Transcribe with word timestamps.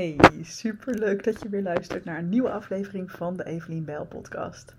Hey, 0.00 0.16
super 0.42 0.98
leuk 0.98 1.24
dat 1.24 1.42
je 1.42 1.48
weer 1.48 1.62
luistert 1.62 2.04
naar 2.04 2.18
een 2.18 2.28
nieuwe 2.28 2.50
aflevering 2.50 3.10
van 3.10 3.36
de 3.36 3.44
Evelien 3.44 3.84
Bijl 3.84 4.06
podcast. 4.06 4.74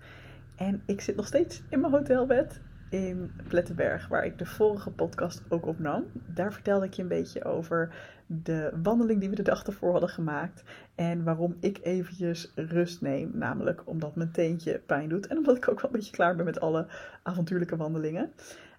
En 0.56 0.82
ik 0.86 1.00
zit 1.00 1.16
nog 1.16 1.26
steeds 1.26 1.62
in 1.68 1.80
mijn 1.80 1.92
hotelbed 1.92 2.60
in 2.90 3.30
Plettenberg, 3.48 4.08
waar 4.08 4.24
ik 4.24 4.38
de 4.38 4.46
vorige 4.46 4.90
podcast 4.90 5.42
ook 5.48 5.66
opnam. 5.66 6.04
Daar 6.26 6.52
vertelde 6.52 6.86
ik 6.86 6.92
je 6.92 7.02
een 7.02 7.08
beetje 7.08 7.44
over 7.44 7.94
de 8.26 8.72
wandeling 8.82 9.20
die 9.20 9.30
we 9.30 9.36
de 9.36 9.42
dag 9.42 9.64
ervoor 9.64 9.90
hadden 9.90 10.08
gemaakt. 10.08 10.62
En 10.94 11.24
waarom 11.24 11.56
ik 11.60 11.78
eventjes 11.82 12.52
rust 12.54 13.00
neem. 13.00 13.30
Namelijk 13.34 13.82
omdat 13.84 14.16
mijn 14.16 14.32
teentje 14.32 14.78
pijn 14.86 15.08
doet. 15.08 15.26
En 15.26 15.36
omdat 15.36 15.56
ik 15.56 15.68
ook 15.68 15.80
wel 15.80 15.90
een 15.90 15.96
beetje 15.96 16.16
klaar 16.16 16.36
ben 16.36 16.44
met 16.44 16.60
alle 16.60 16.86
avontuurlijke 17.22 17.76
wandelingen. 17.76 18.32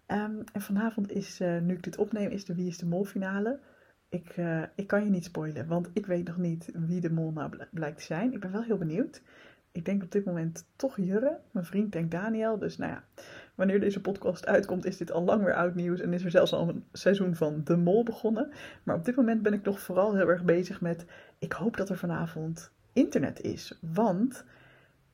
Ehm, 0.06 0.36
en 0.54 0.62
vanavond 0.62 1.12
is, 1.12 1.42
uh, 1.42 1.60
nu 1.60 1.74
ik 1.74 1.84
dit 1.84 1.98
opneem, 1.98 2.30
is 2.30 2.46
de 2.46 2.56
Wie 2.56 2.68
is 2.68 2.78
de 2.78 2.86
Mol 2.86 3.04
finale. 3.04 3.60
Ik, 4.14 4.38
uh, 4.38 4.64
ik 4.76 4.88
kan 4.88 5.04
je 5.04 5.10
niet 5.10 5.24
spoilen, 5.24 5.68
want 5.68 5.90
ik 5.94 6.06
weet 6.06 6.28
nog 6.28 6.38
niet 6.38 6.70
wie 6.74 7.02
de 7.02 7.12
mol 7.12 7.32
nou 7.32 7.52
blijkt 7.72 7.98
te 7.98 8.04
zijn. 8.04 8.34
Ik 8.34 8.40
ben 8.40 8.52
wel 8.52 8.64
heel 8.64 8.78
benieuwd. 8.78 9.22
Ik 9.72 9.86
denk 9.86 10.04
op 10.04 10.12
dit 10.12 10.26
moment 10.26 10.66
toch 10.76 10.98
Jurre. 10.98 11.40
Mijn 11.52 11.66
vriend 11.66 11.92
denkt 11.92 12.12
Daniel. 12.12 12.58
Dus 12.58 12.78
nou 12.78 12.92
ja, 12.92 13.04
wanneer 13.56 13.80
deze 13.80 14.02
podcast 14.02 14.46
uitkomt, 14.46 14.86
is 14.86 14.98
dit 14.98 15.12
al 15.12 15.24
lang 15.24 15.44
weer 15.44 15.56
oud 15.56 15.76
nieuws. 15.76 16.00
En 16.00 16.14
is 16.14 16.24
er 16.24 16.32
zelfs 16.32 16.54
al 16.54 16.70
een 16.70 16.84
seizoen 16.92 17.36
van 17.36 17.62
De 17.64 17.78
Mol 17.78 18.04
begonnen. 18.04 18.52
Maar 18.84 18.96
op 18.96 19.06
dit 19.06 19.16
moment 19.16 19.42
ben 19.42 19.54
ik 19.54 19.64
nog 19.64 19.80
vooral 19.80 20.16
heel 20.16 20.30
erg 20.30 20.44
bezig 20.44 20.82
met. 20.82 21.06
Ik 21.40 21.52
hoop 21.52 21.78
dat 21.78 21.90
er 21.90 21.98
vanavond 21.98 22.72
internet 22.94 23.42
is. 23.42 23.78
Want 23.82 24.46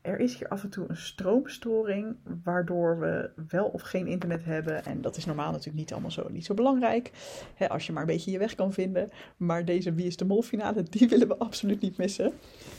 er 0.09 0.20
is 0.20 0.38
hier 0.38 0.48
af 0.48 0.63
en 0.63 0.70
toe 0.70 0.86
een 0.88 0.98
stroomstoring, 0.98 2.16
waardoor 2.44 2.99
we 2.99 3.30
wel 3.48 3.66
of 3.66 3.81
geen 3.81 4.08
internet 4.08 4.45
hebben. 4.45 4.85
En 4.85 5.02
dat 5.02 5.18
is 5.18 5.26
normaal 5.26 5.52
natuurlijk 5.52 5.77
niet 5.77 5.91
allemaal 5.91 6.12
zo, 6.12 6.27
niet 6.30 6.45
zo 6.45 6.54
belangrijk, 6.54 7.12
hè, 7.55 7.70
als 7.70 7.85
je 7.85 7.91
maar 7.91 8.02
een 8.02 8.08
beetje 8.08 8.32
je 8.32 8.38
weg 8.38 8.55
kan 8.55 8.73
vinden. 8.73 9.09
Maar 9.38 9.66
deze 9.66 9.94
Wie 9.94 10.05
is 10.05 10.18
de 10.18 10.26
Mol 10.26 10.41
finale, 10.41 10.84
die 10.84 11.09
willen 11.09 11.27
we 11.27 11.38
absoluut 11.38 11.82
niet 11.82 11.98
missen. 11.98 12.32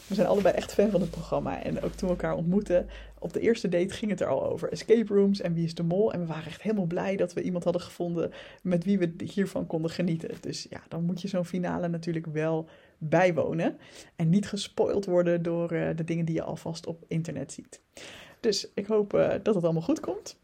We 0.07 0.15
zijn 0.15 0.29
allebei 0.29 0.55
echt 0.55 0.73
fan 0.73 0.91
van 0.91 1.01
het 1.01 1.11
programma. 1.11 1.63
En 1.63 1.83
ook 1.83 1.93
toen 1.93 2.09
we 2.09 2.15
elkaar 2.15 2.35
ontmoetten, 2.35 2.87
op 3.19 3.33
de 3.33 3.41
eerste 3.41 3.69
date 3.69 3.95
ging 3.95 4.11
het 4.11 4.21
er 4.21 4.27
al 4.27 4.51
over 4.51 4.73
escape 4.73 5.15
rooms 5.15 5.41
en 5.41 5.55
Wie 5.55 5.65
is 5.65 5.75
de 5.75 5.83
Mol. 5.83 6.13
En 6.13 6.21
we 6.21 6.27
waren 6.27 6.47
echt 6.47 6.63
helemaal 6.63 6.87
blij 6.87 7.17
dat 7.17 7.33
we 7.33 7.43
iemand 7.43 7.65
hadden 7.65 7.83
gevonden 7.83 8.31
met 8.63 8.85
wie 8.85 8.99
we 8.99 9.15
hiervan 9.25 9.67
konden 9.67 9.91
genieten. 9.91 10.31
Dus 10.41 10.67
ja, 10.71 10.81
dan 10.89 11.05
moet 11.05 11.23
je 11.23 11.29
zo'n 11.29 11.45
finale 11.45 11.89
natuurlijk 11.89 12.27
wel 12.27 12.69
bijwonen. 13.01 13.79
En 14.17 14.29
niet 14.29 14.49
gespoild 14.49 15.05
worden 15.05 15.43
door 15.43 15.73
uh, 15.73 15.89
de 15.97 16.05
dingen 16.05 16.25
die 16.25 16.35
je 16.35 16.43
alvast 16.43 16.87
op 16.87 17.05
internet 17.09 17.53
ziet. 17.53 17.81
Dus 18.41 18.71
ik 18.75 18.87
hoop 18.87 19.15
uh, 19.15 19.29
dat 19.43 19.55
het 19.55 19.65
allemaal 19.65 19.83
goed 19.83 20.01
komt. 20.01 20.39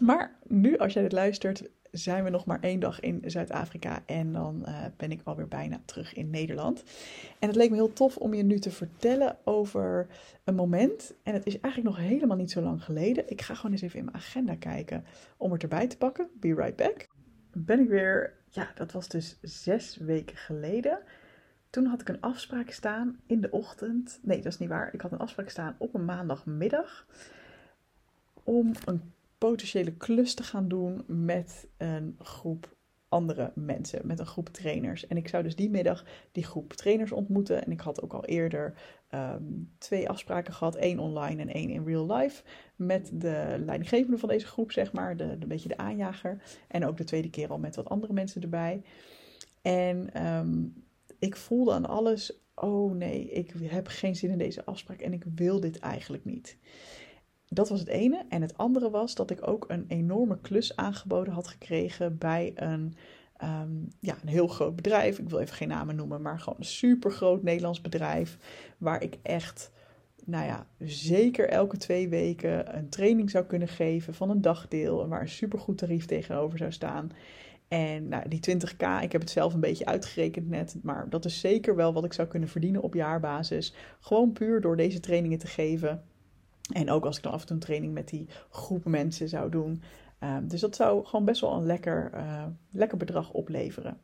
Maar 0.00 0.38
nu, 0.46 0.78
als 0.78 0.92
jij 0.92 1.02
dit 1.02 1.12
luistert, 1.12 1.70
zijn 1.90 2.24
we 2.24 2.30
nog 2.30 2.44
maar 2.44 2.60
één 2.60 2.80
dag 2.80 3.00
in 3.00 3.22
Zuid-Afrika 3.26 4.02
en 4.06 4.32
dan 4.32 4.64
uh, 4.66 4.84
ben 4.96 5.10
ik 5.10 5.20
alweer 5.24 5.48
bijna 5.48 5.80
terug 5.84 6.14
in 6.14 6.30
Nederland. 6.30 6.82
En 7.38 7.48
het 7.48 7.56
leek 7.56 7.70
me 7.70 7.76
heel 7.76 7.92
tof 7.92 8.16
om 8.16 8.34
je 8.34 8.42
nu 8.42 8.58
te 8.58 8.70
vertellen 8.70 9.36
over 9.44 10.06
een 10.44 10.54
moment. 10.54 11.14
En 11.22 11.34
het 11.34 11.46
is 11.46 11.60
eigenlijk 11.60 11.96
nog 11.96 12.06
helemaal 12.06 12.36
niet 12.36 12.50
zo 12.50 12.60
lang 12.60 12.84
geleden. 12.84 13.30
Ik 13.30 13.40
ga 13.40 13.54
gewoon 13.54 13.72
eens 13.72 13.82
even 13.82 13.98
in 13.98 14.04
mijn 14.04 14.16
agenda 14.16 14.54
kijken 14.54 15.04
om 15.36 15.52
het 15.52 15.62
erbij 15.62 15.86
te 15.86 15.96
pakken. 15.96 16.28
Be 16.40 16.54
right 16.54 16.76
back. 16.76 17.08
Ben 17.52 17.80
ik 17.80 17.88
weer, 17.88 18.34
ja, 18.48 18.70
dat 18.74 18.92
was 18.92 19.08
dus 19.08 19.38
zes 19.42 19.96
weken 19.96 20.36
geleden. 20.36 20.98
Toen 21.70 21.86
had 21.86 22.00
ik 22.00 22.08
een 22.08 22.20
afspraak 22.20 22.70
staan 22.70 23.20
in 23.26 23.40
de 23.40 23.50
ochtend. 23.50 24.18
Nee, 24.22 24.36
dat 24.36 24.52
is 24.52 24.58
niet 24.58 24.68
waar. 24.68 24.94
Ik 24.94 25.00
had 25.00 25.12
een 25.12 25.18
afspraak 25.18 25.48
staan 25.48 25.74
op 25.78 25.94
een 25.94 26.04
maandagmiddag. 26.04 27.06
Om 28.44 28.72
een 28.84 29.12
potentiële 29.38 29.92
klus 29.92 30.34
te 30.34 30.42
gaan 30.42 30.68
doen 30.68 31.04
met 31.06 31.68
een 31.76 32.16
groep 32.18 32.76
andere 33.08 33.52
mensen, 33.54 34.06
met 34.06 34.18
een 34.18 34.26
groep 34.26 34.48
trainers. 34.48 35.06
En 35.06 35.16
ik 35.16 35.28
zou 35.28 35.42
dus 35.42 35.56
die 35.56 35.70
middag 35.70 36.04
die 36.32 36.44
groep 36.44 36.72
trainers 36.72 37.12
ontmoeten. 37.12 37.64
En 37.64 37.72
ik 37.72 37.80
had 37.80 38.02
ook 38.02 38.12
al 38.12 38.24
eerder 38.24 38.74
um, 39.14 39.70
twee 39.78 40.08
afspraken 40.08 40.54
gehad, 40.54 40.76
één 40.76 40.98
online 40.98 41.40
en 41.40 41.48
één 41.48 41.70
in 41.70 41.84
real 41.84 42.12
life. 42.12 42.42
Met 42.76 43.10
de 43.12 43.62
leidinggevende 43.64 44.18
van 44.18 44.28
deze 44.28 44.46
groep, 44.46 44.72
zeg 44.72 44.92
maar, 44.92 45.16
de, 45.16 45.38
de 45.38 45.46
beetje 45.46 45.68
de 45.68 45.76
aanjager. 45.76 46.42
En 46.68 46.86
ook 46.86 46.96
de 46.96 47.04
tweede 47.04 47.30
keer 47.30 47.48
al 47.48 47.58
met 47.58 47.76
wat 47.76 47.88
andere 47.88 48.12
mensen 48.12 48.42
erbij. 48.42 48.82
En 49.62 50.26
um, 50.26 50.74
ik 51.20 51.36
voelde 51.36 51.72
aan 51.72 51.86
alles, 51.86 52.40
oh 52.54 52.94
nee, 52.94 53.30
ik 53.30 53.52
heb 53.62 53.86
geen 53.86 54.16
zin 54.16 54.30
in 54.30 54.38
deze 54.38 54.64
afspraak 54.64 55.00
en 55.00 55.12
ik 55.12 55.24
wil 55.34 55.60
dit 55.60 55.78
eigenlijk 55.78 56.24
niet. 56.24 56.56
Dat 57.48 57.68
was 57.68 57.80
het 57.80 57.88
ene. 57.88 58.24
En 58.28 58.42
het 58.42 58.56
andere 58.56 58.90
was 58.90 59.14
dat 59.14 59.30
ik 59.30 59.48
ook 59.48 59.64
een 59.68 59.84
enorme 59.88 60.40
klus 60.40 60.76
aangeboden 60.76 61.32
had 61.32 61.46
gekregen 61.46 62.18
bij 62.18 62.52
een, 62.54 62.94
um, 63.42 63.88
ja, 64.00 64.16
een 64.22 64.28
heel 64.28 64.48
groot 64.48 64.76
bedrijf. 64.76 65.18
Ik 65.18 65.28
wil 65.28 65.38
even 65.38 65.54
geen 65.54 65.68
namen 65.68 65.96
noemen, 65.96 66.22
maar 66.22 66.40
gewoon 66.40 66.58
een 66.58 66.64
super 66.64 67.12
groot 67.12 67.42
Nederlands 67.42 67.80
bedrijf. 67.80 68.38
Waar 68.78 69.02
ik 69.02 69.18
echt, 69.22 69.70
nou 70.24 70.46
ja, 70.46 70.66
zeker 70.78 71.48
elke 71.48 71.76
twee 71.76 72.08
weken 72.08 72.76
een 72.76 72.88
training 72.88 73.30
zou 73.30 73.44
kunnen 73.44 73.68
geven 73.68 74.14
van 74.14 74.30
een 74.30 74.40
dagdeel. 74.40 75.02
En 75.02 75.08
waar 75.08 75.20
een 75.20 75.28
super 75.28 75.58
goed 75.58 75.78
tarief 75.78 76.06
tegenover 76.06 76.58
zou 76.58 76.72
staan. 76.72 77.12
En 77.70 78.08
nou, 78.08 78.28
die 78.28 78.40
20k, 78.40 79.02
ik 79.02 79.12
heb 79.12 79.20
het 79.20 79.30
zelf 79.30 79.54
een 79.54 79.60
beetje 79.60 79.86
uitgerekend 79.86 80.48
net, 80.48 80.76
maar 80.82 81.10
dat 81.10 81.24
is 81.24 81.40
zeker 81.40 81.76
wel 81.76 81.92
wat 81.92 82.04
ik 82.04 82.12
zou 82.12 82.28
kunnen 82.28 82.48
verdienen 82.48 82.82
op 82.82 82.94
jaarbasis. 82.94 83.74
Gewoon 84.00 84.32
puur 84.32 84.60
door 84.60 84.76
deze 84.76 85.00
trainingen 85.00 85.38
te 85.38 85.46
geven. 85.46 86.04
En 86.72 86.90
ook 86.90 87.04
als 87.04 87.16
ik 87.16 87.22
dan 87.22 87.32
af 87.32 87.40
en 87.40 87.46
toe 87.46 87.56
een 87.56 87.62
training 87.62 87.92
met 87.92 88.08
die 88.08 88.28
groep 88.50 88.84
mensen 88.84 89.28
zou 89.28 89.50
doen. 89.50 89.82
Um, 90.20 90.48
dus 90.48 90.60
dat 90.60 90.76
zou 90.76 91.04
gewoon 91.04 91.24
best 91.24 91.40
wel 91.40 91.52
een 91.52 91.66
lekker, 91.66 92.10
uh, 92.14 92.46
lekker 92.70 92.98
bedrag 92.98 93.32
opleveren. 93.32 94.00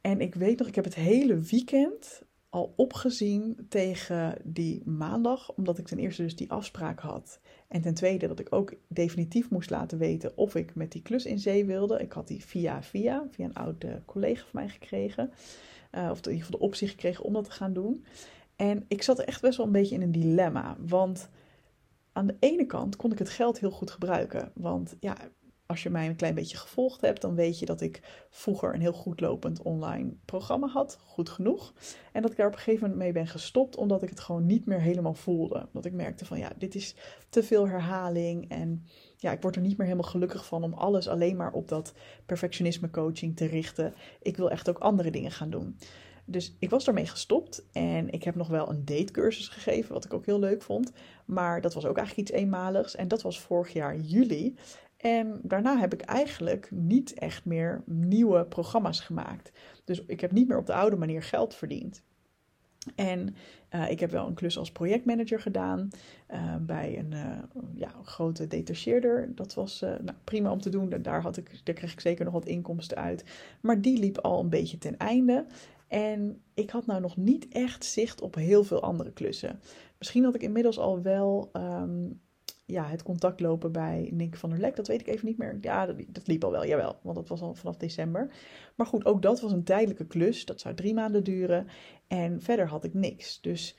En 0.00 0.20
ik 0.20 0.34
weet 0.34 0.58
nog, 0.58 0.68
ik 0.68 0.74
heb 0.74 0.84
het 0.84 0.94
hele 0.94 1.38
weekend 1.38 2.22
al 2.48 2.72
opgezien 2.76 3.66
tegen 3.68 4.36
die 4.44 4.82
maandag, 4.84 5.52
omdat 5.52 5.78
ik 5.78 5.86
ten 5.86 5.98
eerste 5.98 6.22
dus 6.22 6.36
die 6.36 6.50
afspraak 6.50 7.00
had. 7.00 7.40
En 7.70 7.80
ten 7.80 7.94
tweede 7.94 8.26
dat 8.26 8.38
ik 8.38 8.54
ook 8.54 8.74
definitief 8.88 9.50
moest 9.50 9.70
laten 9.70 9.98
weten 9.98 10.36
of 10.36 10.54
ik 10.54 10.74
met 10.74 10.92
die 10.92 11.02
klus 11.02 11.24
in 11.24 11.38
zee 11.38 11.64
wilde. 11.64 11.98
Ik 11.98 12.12
had 12.12 12.28
die 12.28 12.44
via 12.44 12.82
via, 12.82 13.26
via 13.30 13.44
een 13.44 13.54
oude 13.54 14.02
collega 14.04 14.40
van 14.40 14.60
mij 14.60 14.68
gekregen. 14.68 15.30
Uh, 15.92 16.08
of 16.10 16.18
in 16.18 16.32
ieder 16.32 16.44
geval 16.44 16.58
de 16.58 16.66
optie 16.66 16.88
gekregen 16.88 17.24
om 17.24 17.32
dat 17.32 17.44
te 17.44 17.50
gaan 17.50 17.72
doen. 17.72 18.04
En 18.56 18.84
ik 18.88 19.02
zat 19.02 19.18
echt 19.18 19.40
best 19.40 19.56
wel 19.56 19.66
een 19.66 19.72
beetje 19.72 19.94
in 19.94 20.02
een 20.02 20.12
dilemma. 20.12 20.76
Want 20.86 21.28
aan 22.12 22.26
de 22.26 22.36
ene 22.40 22.66
kant 22.66 22.96
kon 22.96 23.12
ik 23.12 23.18
het 23.18 23.30
geld 23.30 23.60
heel 23.60 23.70
goed 23.70 23.90
gebruiken. 23.90 24.52
Want 24.54 24.96
ja, 25.00 25.16
als 25.70 25.82
je 25.82 25.90
mij 25.90 26.06
een 26.06 26.16
klein 26.16 26.34
beetje 26.34 26.56
gevolgd 26.56 27.00
hebt, 27.00 27.20
dan 27.20 27.34
weet 27.34 27.58
je 27.58 27.66
dat 27.66 27.80
ik 27.80 28.26
vroeger 28.30 28.74
een 28.74 28.80
heel 28.80 28.92
goed 28.92 29.20
lopend 29.20 29.62
online 29.62 30.12
programma 30.24 30.66
had. 30.66 30.98
Goed 31.04 31.28
genoeg. 31.28 31.72
En 32.12 32.22
dat 32.22 32.30
ik 32.30 32.36
daar 32.36 32.46
op 32.46 32.52
een 32.52 32.58
gegeven 32.58 32.82
moment 32.82 33.00
mee 33.00 33.12
ben 33.12 33.26
gestopt, 33.26 33.76
omdat 33.76 34.02
ik 34.02 34.08
het 34.08 34.20
gewoon 34.20 34.46
niet 34.46 34.66
meer 34.66 34.80
helemaal 34.80 35.14
voelde. 35.14 35.68
Dat 35.72 35.84
ik 35.84 35.92
merkte 35.92 36.24
van 36.24 36.38
ja, 36.38 36.52
dit 36.58 36.74
is 36.74 36.94
te 37.28 37.42
veel 37.42 37.68
herhaling. 37.68 38.48
En 38.48 38.86
ja, 39.16 39.32
ik 39.32 39.42
word 39.42 39.56
er 39.56 39.62
niet 39.62 39.76
meer 39.76 39.86
helemaal 39.86 40.10
gelukkig 40.10 40.46
van 40.46 40.62
om 40.62 40.72
alles 40.72 41.08
alleen 41.08 41.36
maar 41.36 41.52
op 41.52 41.68
dat 41.68 41.92
perfectionisme 42.26 42.90
coaching 42.90 43.36
te 43.36 43.46
richten. 43.46 43.94
Ik 44.22 44.36
wil 44.36 44.50
echt 44.50 44.68
ook 44.68 44.78
andere 44.78 45.10
dingen 45.10 45.30
gaan 45.30 45.50
doen. 45.50 45.76
Dus 46.24 46.56
ik 46.58 46.70
was 46.70 46.84
daarmee 46.84 47.06
gestopt 47.06 47.66
en 47.72 48.10
ik 48.10 48.22
heb 48.24 48.34
nog 48.34 48.48
wel 48.48 48.70
een 48.70 48.84
datecursus 48.84 49.48
gegeven, 49.48 49.92
wat 49.92 50.04
ik 50.04 50.14
ook 50.14 50.26
heel 50.26 50.38
leuk 50.38 50.62
vond. 50.62 50.92
Maar 51.24 51.60
dat 51.60 51.74
was 51.74 51.86
ook 51.86 51.96
eigenlijk 51.96 52.28
iets 52.28 52.38
eenmaligs 52.38 52.96
en 52.96 53.08
dat 53.08 53.22
was 53.22 53.40
vorig 53.40 53.72
jaar 53.72 53.96
juli. 53.96 54.56
En 55.00 55.40
daarna 55.42 55.78
heb 55.78 55.92
ik 55.92 56.00
eigenlijk 56.00 56.70
niet 56.70 57.14
echt 57.14 57.44
meer 57.44 57.82
nieuwe 57.86 58.44
programma's 58.44 59.00
gemaakt. 59.00 59.52
Dus 59.84 60.04
ik 60.06 60.20
heb 60.20 60.32
niet 60.32 60.48
meer 60.48 60.58
op 60.58 60.66
de 60.66 60.74
oude 60.74 60.96
manier 60.96 61.22
geld 61.22 61.54
verdiend. 61.54 62.02
En 62.94 63.34
uh, 63.74 63.90
ik 63.90 64.00
heb 64.00 64.10
wel 64.10 64.26
een 64.26 64.34
klus 64.34 64.58
als 64.58 64.72
projectmanager 64.72 65.40
gedaan 65.40 65.88
uh, 66.30 66.56
bij 66.56 66.98
een 66.98 67.12
uh, 67.12 67.38
ja, 67.74 67.90
grote 68.02 68.46
detacheerder. 68.46 69.34
Dat 69.34 69.54
was 69.54 69.80
nou, 69.80 70.12
prima 70.24 70.52
om 70.52 70.60
te 70.60 70.70
doen. 70.70 70.88
Daar, 71.02 71.22
had 71.22 71.36
ik, 71.36 71.60
daar 71.64 71.74
kreeg 71.74 71.92
ik 71.92 72.00
zeker 72.00 72.24
nog 72.24 72.34
wat 72.34 72.46
inkomsten 72.46 72.96
uit. 72.96 73.24
Maar 73.60 73.80
die 73.80 73.98
liep 73.98 74.18
al 74.18 74.40
een 74.40 74.48
beetje 74.48 74.78
ten 74.78 74.96
einde. 74.96 75.46
En 75.88 76.42
ik 76.54 76.70
had 76.70 76.86
nou 76.86 77.00
nog 77.00 77.16
niet 77.16 77.48
echt 77.48 77.84
zicht 77.84 78.20
op 78.20 78.34
heel 78.34 78.64
veel 78.64 78.82
andere 78.82 79.12
klussen. 79.12 79.60
Misschien 79.98 80.24
had 80.24 80.34
ik 80.34 80.42
inmiddels 80.42 80.78
al 80.78 81.02
wel 81.02 81.50
um, 81.52 82.20
ja, 82.70 82.86
het 82.86 83.02
contact 83.02 83.40
lopen 83.40 83.72
bij 83.72 84.08
Nick 84.12 84.36
van 84.36 84.50
der 84.50 84.58
Lek. 84.58 84.76
Dat 84.76 84.86
weet 84.86 85.00
ik 85.00 85.06
even 85.06 85.26
niet 85.26 85.38
meer. 85.38 85.58
Ja, 85.60 85.86
dat, 85.86 85.96
dat, 86.08 86.26
liep 86.26 86.44
al 86.44 86.50
wel, 86.50 86.66
jawel. 86.66 86.98
Want 87.02 87.16
dat 87.16 87.28
was 87.28 87.40
al 87.40 87.54
vanaf 87.54 87.76
december. 87.76 88.30
Maar 88.74 88.86
goed, 88.86 89.04
ook 89.04 89.22
dat 89.22 89.40
was 89.40 89.52
een 89.52 89.64
tijdelijke 89.64 90.06
klus. 90.06 90.44
Dat 90.44 90.60
zou 90.60 90.74
drie 90.74 90.94
maanden 90.94 91.24
duren. 91.24 91.66
En 92.06 92.40
verder 92.42 92.66
had 92.66 92.84
ik 92.84 92.94
niks. 92.94 93.40
Dus 93.40 93.76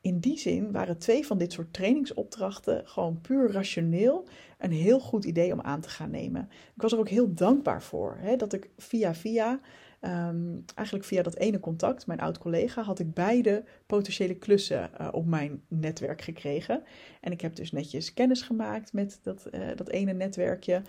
in 0.00 0.18
die 0.18 0.38
zin 0.38 0.72
waren 0.72 0.98
twee 0.98 1.26
van 1.26 1.38
dit 1.38 1.52
soort 1.52 1.72
trainingsopdrachten 1.72 2.86
gewoon 2.86 3.20
puur 3.20 3.52
rationeel 3.52 4.26
een 4.58 4.72
heel 4.72 5.00
goed 5.00 5.24
idee 5.24 5.52
om 5.52 5.60
aan 5.60 5.80
te 5.80 5.88
gaan 5.88 6.10
nemen. 6.10 6.48
Ik 6.74 6.82
was 6.82 6.92
er 6.92 6.98
ook 6.98 7.08
heel 7.08 7.34
dankbaar 7.34 7.82
voor. 7.82 8.16
Hè, 8.20 8.36
dat 8.36 8.52
ik 8.52 8.70
via 8.76 9.14
via 9.14 9.60
Um, 10.04 10.64
eigenlijk 10.74 11.06
via 11.06 11.22
dat 11.22 11.36
ene 11.36 11.60
contact, 11.60 12.06
mijn 12.06 12.20
oud 12.20 12.38
collega, 12.38 12.82
had 12.82 12.98
ik 12.98 13.14
beide 13.14 13.64
potentiële 13.86 14.34
klussen 14.34 14.90
uh, 15.00 15.08
op 15.12 15.26
mijn 15.26 15.62
netwerk 15.68 16.22
gekregen. 16.22 16.82
En 17.20 17.32
ik 17.32 17.40
heb 17.40 17.54
dus 17.56 17.72
netjes 17.72 18.14
kennis 18.14 18.42
gemaakt 18.42 18.92
met 18.92 19.20
dat, 19.22 19.48
uh, 19.50 19.66
dat 19.76 19.88
ene 19.88 20.12
netwerkje. 20.12 20.82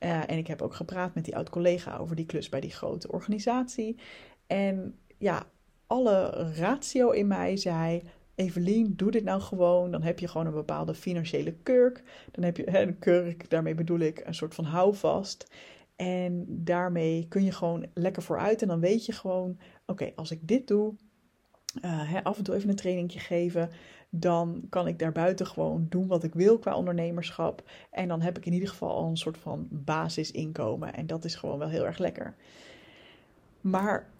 Uh, 0.00 0.30
en 0.30 0.38
ik 0.38 0.46
heb 0.46 0.62
ook 0.62 0.74
gepraat 0.74 1.14
met 1.14 1.24
die 1.24 1.36
oud 1.36 1.50
collega 1.50 1.96
over 1.96 2.16
die 2.16 2.26
klus 2.26 2.48
bij 2.48 2.60
die 2.60 2.70
grote 2.70 3.12
organisatie. 3.12 3.98
En 4.46 4.98
ja, 5.18 5.46
alle 5.86 6.30
ratio 6.52 7.10
in 7.10 7.26
mij 7.26 7.56
zei: 7.56 8.02
Evelien, 8.34 8.96
doe 8.96 9.10
dit 9.10 9.24
nou 9.24 9.40
gewoon. 9.40 9.90
Dan 9.90 10.02
heb 10.02 10.18
je 10.18 10.28
gewoon 10.28 10.46
een 10.46 10.52
bepaalde 10.52 10.94
financiële 10.94 11.52
kurk. 11.52 12.02
Dan 12.30 12.44
heb 12.44 12.56
je 12.56 12.78
een 12.78 12.98
kurk, 12.98 13.50
daarmee 13.50 13.74
bedoel 13.74 13.98
ik 13.98 14.22
een 14.24 14.34
soort 14.34 14.54
van 14.54 14.64
houvast. 14.64 15.50
En 15.96 16.44
daarmee 16.48 17.26
kun 17.28 17.44
je 17.44 17.52
gewoon 17.52 17.86
lekker 17.94 18.22
vooruit. 18.22 18.62
En 18.62 18.68
dan 18.68 18.80
weet 18.80 19.06
je 19.06 19.12
gewoon: 19.12 19.58
oké, 19.86 20.12
als 20.14 20.30
ik 20.30 20.48
dit 20.48 20.68
doe, 20.68 20.94
uh, 21.84 22.12
hè, 22.12 22.24
af 22.24 22.38
en 22.38 22.44
toe 22.44 22.54
even 22.54 22.68
een 22.68 22.76
trainingje 22.76 23.18
geven, 23.18 23.70
dan 24.10 24.66
kan 24.68 24.86
ik 24.86 24.98
daarbuiten 24.98 25.46
gewoon 25.46 25.86
doen 25.88 26.06
wat 26.06 26.24
ik 26.24 26.34
wil 26.34 26.58
qua 26.58 26.76
ondernemerschap. 26.76 27.62
En 27.90 28.08
dan 28.08 28.20
heb 28.20 28.38
ik 28.38 28.46
in 28.46 28.52
ieder 28.52 28.68
geval 28.68 28.90
al 28.90 29.08
een 29.08 29.16
soort 29.16 29.38
van 29.38 29.68
basisinkomen. 29.70 30.94
En 30.94 31.06
dat 31.06 31.24
is 31.24 31.34
gewoon 31.34 31.58
wel 31.58 31.68
heel 31.68 31.86
erg 31.86 31.98
lekker. 31.98 32.34
Maar 33.60 34.10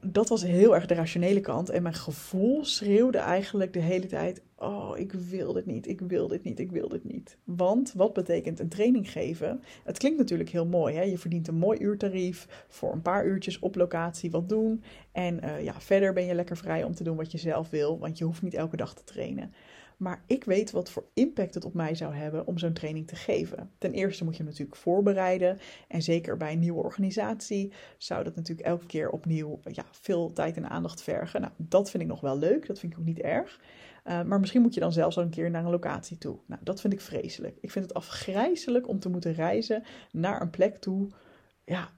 dat 0.00 0.28
was 0.28 0.42
heel 0.42 0.74
erg 0.74 0.86
de 0.86 0.94
rationele 0.94 1.40
kant. 1.40 1.70
En 1.70 1.82
mijn 1.82 1.94
gevoel 1.94 2.64
schreeuwde 2.64 3.18
eigenlijk 3.18 3.72
de 3.72 3.80
hele 3.80 4.06
tijd: 4.06 4.42
Oh, 4.58 4.98
ik 4.98 5.12
wil 5.12 5.52
dit 5.52 5.66
niet, 5.66 5.88
ik 5.88 6.00
wil 6.00 6.28
dit 6.28 6.44
niet, 6.44 6.60
ik 6.60 6.70
wil 6.70 6.88
dit 6.88 7.04
niet. 7.04 7.36
Want 7.44 7.92
wat 7.92 8.12
betekent 8.12 8.60
een 8.60 8.68
training 8.68 9.10
geven? 9.10 9.62
Het 9.84 9.98
klinkt 9.98 10.18
natuurlijk 10.18 10.50
heel 10.50 10.66
mooi. 10.66 10.94
Hè? 10.94 11.02
Je 11.02 11.18
verdient 11.18 11.48
een 11.48 11.54
mooi 11.54 11.78
uurtarief 11.78 12.64
voor 12.68 12.92
een 12.92 13.02
paar 13.02 13.26
uurtjes 13.26 13.58
op 13.58 13.74
locatie 13.74 14.30
wat 14.30 14.48
doen. 14.48 14.82
En 15.12 15.44
uh, 15.44 15.64
ja, 15.64 15.80
verder 15.80 16.12
ben 16.12 16.24
je 16.24 16.34
lekker 16.34 16.56
vrij 16.56 16.84
om 16.84 16.94
te 16.94 17.04
doen 17.04 17.16
wat 17.16 17.32
je 17.32 17.38
zelf 17.38 17.70
wil, 17.70 17.98
want 17.98 18.18
je 18.18 18.24
hoeft 18.24 18.42
niet 18.42 18.54
elke 18.54 18.76
dag 18.76 18.94
te 18.94 19.04
trainen. 19.04 19.52
Maar 19.96 20.22
ik 20.26 20.44
weet 20.44 20.70
wat 20.70 20.90
voor 20.90 21.04
impact 21.14 21.54
het 21.54 21.64
op 21.64 21.74
mij 21.74 21.94
zou 21.94 22.14
hebben 22.14 22.46
om 22.46 22.58
zo'n 22.58 22.72
training 22.72 23.06
te 23.06 23.16
geven. 23.16 23.70
Ten 23.78 23.92
eerste 23.92 24.24
moet 24.24 24.36
je 24.36 24.42
hem 24.42 24.50
natuurlijk 24.50 24.78
voorbereiden. 24.78 25.58
En 25.88 26.02
zeker 26.02 26.36
bij 26.36 26.52
een 26.52 26.58
nieuwe 26.58 26.82
organisatie 26.82 27.72
zou 27.98 28.24
dat 28.24 28.36
natuurlijk 28.36 28.66
elke 28.66 28.86
keer 28.86 29.10
opnieuw 29.10 29.60
ja, 29.72 29.84
veel 29.90 30.32
tijd 30.32 30.56
en 30.56 30.68
aandacht 30.70 31.02
vergen. 31.02 31.40
Nou, 31.40 31.52
dat 31.56 31.90
vind 31.90 32.02
ik 32.02 32.08
nog 32.08 32.20
wel 32.20 32.38
leuk. 32.38 32.66
Dat 32.66 32.78
vind 32.78 32.92
ik 32.92 32.98
ook 32.98 33.04
niet 33.04 33.20
erg. 33.20 33.60
Uh, 34.08 34.22
maar 34.22 34.40
misschien 34.40 34.62
moet 34.62 34.74
je 34.74 34.80
dan 34.80 34.92
zelfs 34.92 35.16
al 35.16 35.22
een 35.22 35.30
keer 35.30 35.50
naar 35.50 35.64
een 35.64 35.70
locatie 35.70 36.18
toe. 36.18 36.38
Nou, 36.46 36.60
dat 36.64 36.80
vind 36.80 36.92
ik 36.92 37.00
vreselijk. 37.00 37.58
Ik 37.60 37.70
vind 37.70 37.84
het 37.84 37.94
afgrijzelijk 37.94 38.88
om 38.88 38.98
te 38.98 39.08
moeten 39.08 39.32
reizen 39.32 39.82
naar 40.12 40.40
een 40.40 40.50
plek 40.50 40.76
toe. 40.76 41.08
Ja, 41.64 41.88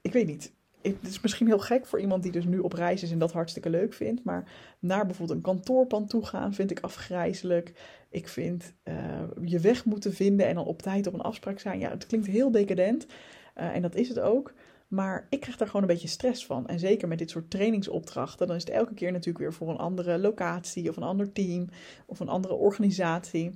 ik 0.00 0.12
weet 0.12 0.26
niet 0.26 0.54
het 0.92 1.08
is 1.10 1.20
misschien 1.20 1.46
heel 1.46 1.58
gek 1.58 1.86
voor 1.86 2.00
iemand 2.00 2.22
die 2.22 2.32
dus 2.32 2.44
nu 2.44 2.58
op 2.58 2.72
reis 2.72 3.02
is 3.02 3.10
en 3.10 3.18
dat 3.18 3.32
hartstikke 3.32 3.70
leuk 3.70 3.92
vindt. 3.92 4.24
Maar 4.24 4.52
naar 4.78 5.06
bijvoorbeeld 5.06 5.38
een 5.38 5.44
kantoorpand 5.44 6.10
toe 6.10 6.26
gaan 6.26 6.54
vind 6.54 6.70
ik 6.70 6.80
afgrijzelijk. 6.80 7.72
Ik 8.10 8.28
vind 8.28 8.74
uh, 8.84 8.94
je 9.42 9.60
weg 9.60 9.84
moeten 9.84 10.12
vinden 10.14 10.46
en 10.46 10.54
dan 10.54 10.64
op 10.64 10.82
tijd 10.82 11.06
op 11.06 11.14
een 11.14 11.20
afspraak 11.20 11.58
zijn. 11.58 11.78
Ja, 11.78 11.90
het 11.90 12.06
klinkt 12.06 12.26
heel 12.26 12.50
decadent. 12.50 13.06
Uh, 13.06 13.74
en 13.74 13.82
dat 13.82 13.94
is 13.94 14.08
het 14.08 14.20
ook. 14.20 14.52
Maar 14.88 15.26
ik 15.30 15.40
krijg 15.40 15.56
daar 15.56 15.66
gewoon 15.66 15.82
een 15.82 15.88
beetje 15.88 16.08
stress 16.08 16.46
van. 16.46 16.66
En 16.66 16.78
zeker 16.78 17.08
met 17.08 17.18
dit 17.18 17.30
soort 17.30 17.50
trainingsopdrachten. 17.50 18.46
Dan 18.46 18.56
is 18.56 18.64
het 18.64 18.72
elke 18.72 18.94
keer 18.94 19.12
natuurlijk 19.12 19.38
weer 19.38 19.52
voor 19.52 19.68
een 19.68 19.76
andere 19.76 20.18
locatie 20.18 20.88
of 20.88 20.96
een 20.96 21.02
ander 21.02 21.32
team 21.32 21.68
of 22.06 22.20
een 22.20 22.28
andere 22.28 22.54
organisatie. 22.54 23.50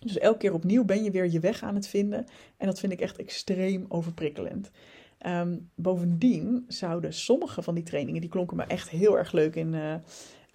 Dus 0.00 0.18
elke 0.18 0.38
keer 0.38 0.52
opnieuw 0.52 0.84
ben 0.84 1.04
je 1.04 1.10
weer 1.10 1.30
je 1.30 1.40
weg 1.40 1.62
aan 1.62 1.74
het 1.74 1.86
vinden. 1.86 2.26
En 2.56 2.66
dat 2.66 2.80
vind 2.80 2.92
ik 2.92 3.00
echt 3.00 3.16
extreem 3.16 3.84
overprikkelend. 3.88 4.70
Um, 5.26 5.70
bovendien 5.74 6.64
zouden 6.68 7.14
sommige 7.14 7.62
van 7.62 7.74
die 7.74 7.84
trainingen, 7.84 8.20
die 8.20 8.30
klonken 8.30 8.56
me 8.56 8.64
echt 8.64 8.90
heel 8.90 9.18
erg 9.18 9.32
leuk 9.32 9.56
in, 9.56 9.72
uh, 9.72 9.94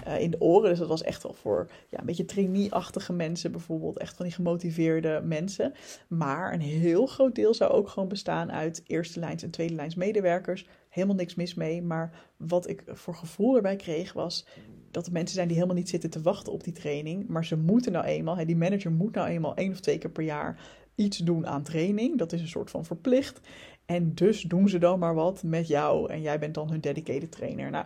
uh, 0.07 0.21
in 0.21 0.31
de 0.31 0.41
oren. 0.41 0.69
Dus 0.69 0.79
dat 0.79 0.87
was 0.87 1.03
echt 1.03 1.23
wel 1.23 1.33
voor 1.33 1.69
ja, 1.89 1.99
een 1.99 2.05
beetje 2.05 2.25
trainee-achtige 2.25 3.13
mensen 3.13 3.51
bijvoorbeeld. 3.51 3.97
Echt 3.97 4.15
van 4.15 4.25
die 4.25 4.35
gemotiveerde 4.35 5.21
mensen. 5.23 5.73
Maar 6.07 6.53
een 6.53 6.61
heel 6.61 7.05
groot 7.05 7.35
deel 7.35 7.53
zou 7.53 7.71
ook 7.71 7.89
gewoon 7.89 8.07
bestaan 8.07 8.51
uit 8.51 8.83
eerste 8.87 9.19
lijns 9.19 9.43
en 9.43 9.49
tweede 9.49 9.73
lijns 9.75 9.95
medewerkers. 9.95 10.67
Helemaal 10.89 11.15
niks 11.15 11.35
mis 11.35 11.53
mee. 11.53 11.81
Maar 11.81 12.25
wat 12.37 12.69
ik 12.69 12.83
voor 12.87 13.15
gevoel 13.15 13.55
erbij 13.55 13.75
kreeg 13.75 14.13
was 14.13 14.45
dat 14.91 15.05
er 15.05 15.11
mensen 15.11 15.35
zijn 15.35 15.47
die 15.47 15.55
helemaal 15.55 15.77
niet 15.77 15.89
zitten 15.89 16.09
te 16.09 16.21
wachten 16.21 16.53
op 16.53 16.63
die 16.63 16.73
training. 16.73 17.27
Maar 17.27 17.45
ze 17.45 17.57
moeten 17.57 17.91
nou 17.91 18.05
eenmaal, 18.05 18.37
hè, 18.37 18.45
die 18.45 18.55
manager 18.55 18.91
moet 18.91 19.15
nou 19.15 19.27
eenmaal 19.27 19.55
één 19.55 19.71
of 19.71 19.79
twee 19.79 19.97
keer 19.97 20.09
per 20.09 20.23
jaar 20.23 20.59
iets 20.95 21.17
doen 21.17 21.47
aan 21.47 21.63
training. 21.63 22.17
Dat 22.17 22.33
is 22.33 22.41
een 22.41 22.47
soort 22.47 22.69
van 22.69 22.85
verplicht. 22.85 23.39
En 23.85 24.13
dus 24.13 24.41
doen 24.41 24.69
ze 24.69 24.77
dan 24.77 24.99
maar 24.99 25.15
wat 25.15 25.43
met 25.43 25.67
jou 25.67 26.11
en 26.11 26.21
jij 26.21 26.39
bent 26.39 26.53
dan 26.53 26.69
hun 26.69 26.81
dedicated 26.81 27.31
trainer. 27.31 27.69
Nou, 27.69 27.85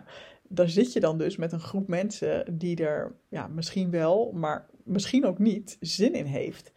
daar 0.54 0.68
zit 0.68 0.92
je 0.92 1.00
dan 1.00 1.18
dus 1.18 1.36
met 1.36 1.52
een 1.52 1.60
groep 1.60 1.88
mensen 1.88 2.58
die 2.58 2.76
er 2.76 3.16
ja, 3.28 3.46
misschien 3.46 3.90
wel, 3.90 4.32
maar 4.32 4.66
misschien 4.84 5.24
ook 5.24 5.38
niet 5.38 5.76
zin 5.80 6.14
in 6.14 6.24
heeft. 6.26 6.72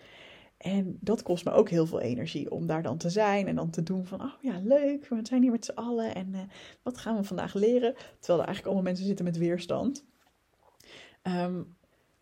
En 0.58 0.98
dat 1.02 1.24
kost 1.24 1.46
me 1.46 1.52
ook 1.52 1.70
heel 1.70 1.86
veel 1.86 2.00
energie 2.00 2.52
om 2.52 2.66
daar 2.66 2.84
dan 2.84 2.98
te 2.98 3.10
zijn 3.10 3.48
en 3.48 3.56
dan 3.56 3.70
te 3.70 3.84
doen 3.84 4.06
van, 4.06 4.22
oh 4.22 4.34
ja, 4.42 4.60
leuk, 4.64 5.08
we 5.08 5.20
zijn 5.24 5.42
hier 5.42 5.52
met 5.52 5.66
z'n 5.66 5.76
allen 5.76 6.16
en 6.16 6.28
uh, 6.34 6.40
wat 6.82 6.98
gaan 6.98 7.16
we 7.16 7.24
vandaag 7.24 7.54
leren? 7.54 7.94
Terwijl 7.94 8.40
er 8.40 8.46
eigenlijk 8.46 8.66
allemaal 8.66 8.84
mensen 8.84 9.06
zitten 9.06 9.26
met 9.26 9.38
weerstand. 9.38 10.06
Um, 11.24 11.76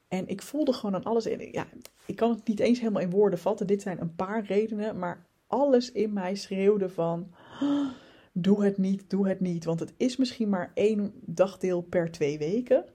en 0.07 0.27
ik 0.27 0.41
voelde 0.41 0.73
gewoon 0.73 0.95
aan 0.95 1.03
alles 1.03 1.25
in. 1.25 1.51
Ja, 1.51 1.67
ik 2.05 2.15
kan 2.15 2.29
het 2.29 2.47
niet 2.47 2.59
eens 2.59 2.79
helemaal 2.79 3.01
in 3.01 3.09
woorden 3.09 3.39
vatten. 3.39 3.67
Dit 3.67 3.81
zijn 3.81 4.01
een 4.01 4.15
paar 4.15 4.45
redenen, 4.45 4.99
maar 4.99 5.25
alles 5.47 5.91
in 5.91 6.13
mij 6.13 6.35
schreeuwde 6.35 6.89
van. 6.89 7.33
Doe 8.33 8.63
het 8.63 8.77
niet, 8.77 9.09
doe 9.09 9.27
het 9.27 9.39
niet. 9.39 9.65
Want 9.65 9.79
het 9.79 9.93
is 9.97 10.17
misschien 10.17 10.49
maar 10.49 10.71
één 10.73 11.13
dagdeel 11.25 11.81
per 11.81 12.11
twee 12.11 12.37
weken. 12.37 12.85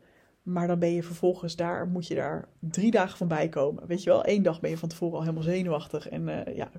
Maar 0.42 0.66
dan 0.66 0.78
ben 0.78 0.92
je 0.92 1.02
vervolgens 1.02 1.56
daar, 1.56 1.88
moet 1.88 2.06
je 2.06 2.14
daar 2.14 2.48
drie 2.58 2.90
dagen 2.90 3.18
van 3.18 3.28
bij 3.28 3.48
komen. 3.48 3.86
Weet 3.86 4.02
je 4.02 4.10
wel, 4.10 4.24
één 4.24 4.42
dag 4.42 4.60
ben 4.60 4.70
je 4.70 4.78
van 4.78 4.88
tevoren 4.88 5.14
al 5.14 5.20
helemaal 5.20 5.42
zenuwachtig. 5.42 6.08
En 6.08 6.28
uh, 6.28 6.56
ja, 6.56 6.70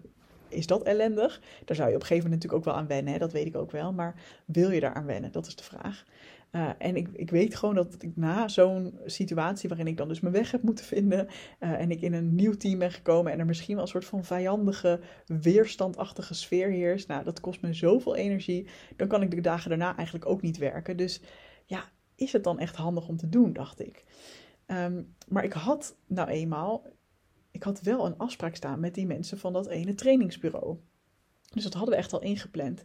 is 0.47 0.67
dat 0.67 0.83
ellendig? 0.83 1.41
Daar 1.65 1.75
zou 1.75 1.89
je 1.89 1.95
op 1.95 2.01
een 2.01 2.07
gegeven 2.07 2.29
moment 2.29 2.43
natuurlijk 2.43 2.53
ook 2.53 2.73
wel 2.73 2.73
aan 2.73 2.87
wennen, 2.87 3.13
hè? 3.13 3.19
dat 3.19 3.31
weet 3.31 3.45
ik 3.45 3.55
ook 3.55 3.71
wel. 3.71 3.93
Maar 3.93 4.15
wil 4.45 4.71
je 4.71 4.79
daar 4.79 4.93
aan 4.93 5.05
wennen? 5.05 5.31
Dat 5.31 5.47
is 5.47 5.55
de 5.55 5.63
vraag. 5.63 6.05
Uh, 6.51 6.69
en 6.77 6.95
ik, 6.95 7.07
ik 7.13 7.29
weet 7.29 7.55
gewoon 7.55 7.75
dat 7.75 7.95
ik 7.99 8.15
na 8.15 8.47
zo'n 8.47 8.99
situatie 9.05 9.69
waarin 9.69 9.87
ik 9.87 9.97
dan 9.97 10.07
dus 10.07 10.19
mijn 10.19 10.33
weg 10.33 10.51
heb 10.51 10.61
moeten 10.61 10.85
vinden 10.85 11.27
uh, 11.59 11.71
en 11.71 11.91
ik 11.91 12.01
in 12.01 12.13
een 12.13 12.35
nieuw 12.35 12.53
team 12.53 12.79
ben 12.79 12.91
gekomen 12.91 13.31
en 13.31 13.39
er 13.39 13.45
misschien 13.45 13.75
wel 13.75 13.83
een 13.83 13.89
soort 13.89 14.05
van 14.05 14.23
vijandige, 14.23 14.99
weerstandachtige 15.25 16.33
sfeer 16.33 16.69
heerst, 16.69 17.07
nou 17.07 17.23
dat 17.23 17.39
kost 17.39 17.61
me 17.61 17.73
zoveel 17.73 18.15
energie, 18.15 18.67
dan 18.95 19.07
kan 19.07 19.21
ik 19.21 19.31
de 19.31 19.41
dagen 19.41 19.69
daarna 19.69 19.95
eigenlijk 19.95 20.25
ook 20.25 20.41
niet 20.41 20.57
werken. 20.57 20.97
Dus 20.97 21.21
ja, 21.65 21.83
is 22.15 22.33
het 22.33 22.43
dan 22.43 22.59
echt 22.59 22.75
handig 22.75 23.07
om 23.07 23.17
te 23.17 23.29
doen, 23.29 23.53
dacht 23.53 23.79
ik. 23.79 24.03
Um, 24.67 25.15
maar 25.27 25.43
ik 25.43 25.53
had 25.53 25.95
nou 26.07 26.29
eenmaal, 26.29 26.85
ik 27.51 27.63
had 27.63 27.81
wel 27.81 28.05
een 28.05 28.17
afspraak 28.17 28.55
staan 28.55 28.79
met 28.79 28.95
die 28.95 29.05
mensen 29.05 29.37
van 29.37 29.53
dat 29.53 29.67
ene 29.67 29.93
trainingsbureau. 29.93 30.77
Dus 31.53 31.63
dat 31.63 31.73
hadden 31.73 31.91
we 31.91 31.99
echt 31.99 32.13
al 32.13 32.21
ingepland. 32.21 32.83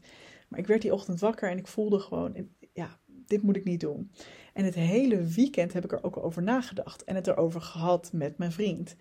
Maar 0.48 0.58
ik 0.58 0.66
werd 0.66 0.82
die 0.82 0.92
ochtend 0.92 1.20
wakker 1.20 1.50
en 1.50 1.58
ik 1.58 1.66
voelde 1.66 1.98
gewoon, 1.98 2.48
ja, 2.72 2.98
dit 3.26 3.42
moet 3.42 3.56
ik 3.56 3.64
niet 3.64 3.80
doen. 3.80 4.10
En 4.52 4.64
het 4.64 4.74
hele 4.74 5.24
weekend 5.24 5.72
heb 5.72 5.84
ik 5.84 5.92
er 5.92 6.04
ook 6.04 6.24
over 6.24 6.42
nagedacht 6.42 7.04
en 7.04 7.14
het 7.14 7.26
erover 7.26 7.60
gehad 7.60 8.12
met 8.12 8.38
mijn 8.38 8.52
vriend. 8.52 8.96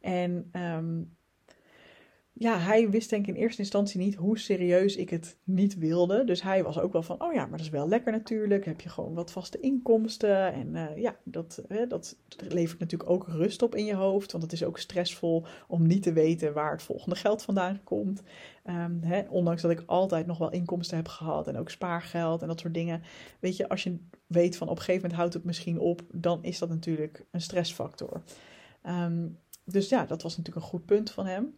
En 0.00 0.50
um, 0.52 1.16
ja, 2.36 2.58
hij 2.58 2.90
wist 2.90 3.10
denk 3.10 3.26
ik 3.26 3.34
in 3.34 3.40
eerste 3.40 3.60
instantie 3.60 4.00
niet 4.00 4.14
hoe 4.14 4.38
serieus 4.38 4.96
ik 4.96 5.10
het 5.10 5.36
niet 5.44 5.78
wilde. 5.78 6.24
Dus 6.24 6.42
hij 6.42 6.62
was 6.62 6.78
ook 6.78 6.92
wel 6.92 7.02
van, 7.02 7.22
oh 7.22 7.32
ja, 7.32 7.40
maar 7.40 7.56
dat 7.56 7.66
is 7.66 7.68
wel 7.68 7.88
lekker 7.88 8.12
natuurlijk. 8.12 8.64
Heb 8.64 8.80
je 8.80 8.88
gewoon 8.88 9.14
wat 9.14 9.32
vaste 9.32 9.60
inkomsten. 9.60 10.52
En 10.52 10.74
uh, 10.74 10.96
ja, 10.96 11.16
dat, 11.24 11.62
hè, 11.68 11.86
dat 11.86 12.16
levert 12.48 12.80
natuurlijk 12.80 13.10
ook 13.10 13.28
rust 13.28 13.62
op 13.62 13.74
in 13.74 13.84
je 13.84 13.94
hoofd. 13.94 14.32
Want 14.32 14.44
het 14.44 14.52
is 14.52 14.64
ook 14.64 14.78
stressvol 14.78 15.46
om 15.68 15.86
niet 15.86 16.02
te 16.02 16.12
weten 16.12 16.52
waar 16.52 16.72
het 16.72 16.82
volgende 16.82 17.16
geld 17.16 17.42
vandaan 17.42 17.80
komt. 17.84 18.22
Um, 18.66 19.00
hè, 19.02 19.22
ondanks 19.28 19.62
dat 19.62 19.70
ik 19.70 19.82
altijd 19.86 20.26
nog 20.26 20.38
wel 20.38 20.50
inkomsten 20.50 20.96
heb 20.96 21.08
gehad 21.08 21.48
en 21.48 21.56
ook 21.56 21.70
spaargeld 21.70 22.42
en 22.42 22.48
dat 22.48 22.60
soort 22.60 22.74
dingen. 22.74 23.02
Weet 23.40 23.56
je, 23.56 23.68
als 23.68 23.82
je 23.82 23.98
weet 24.26 24.56
van 24.56 24.68
op 24.68 24.76
een 24.76 24.82
gegeven 24.82 25.00
moment 25.00 25.20
houdt 25.20 25.34
het 25.34 25.44
misschien 25.44 25.78
op, 25.78 26.02
dan 26.12 26.44
is 26.44 26.58
dat 26.58 26.68
natuurlijk 26.68 27.26
een 27.30 27.40
stressfactor. 27.40 28.22
Um, 28.86 29.38
dus 29.64 29.88
ja, 29.88 30.06
dat 30.06 30.22
was 30.22 30.36
natuurlijk 30.36 30.64
een 30.64 30.70
goed 30.70 30.84
punt 30.84 31.10
van 31.10 31.26
hem. 31.26 31.54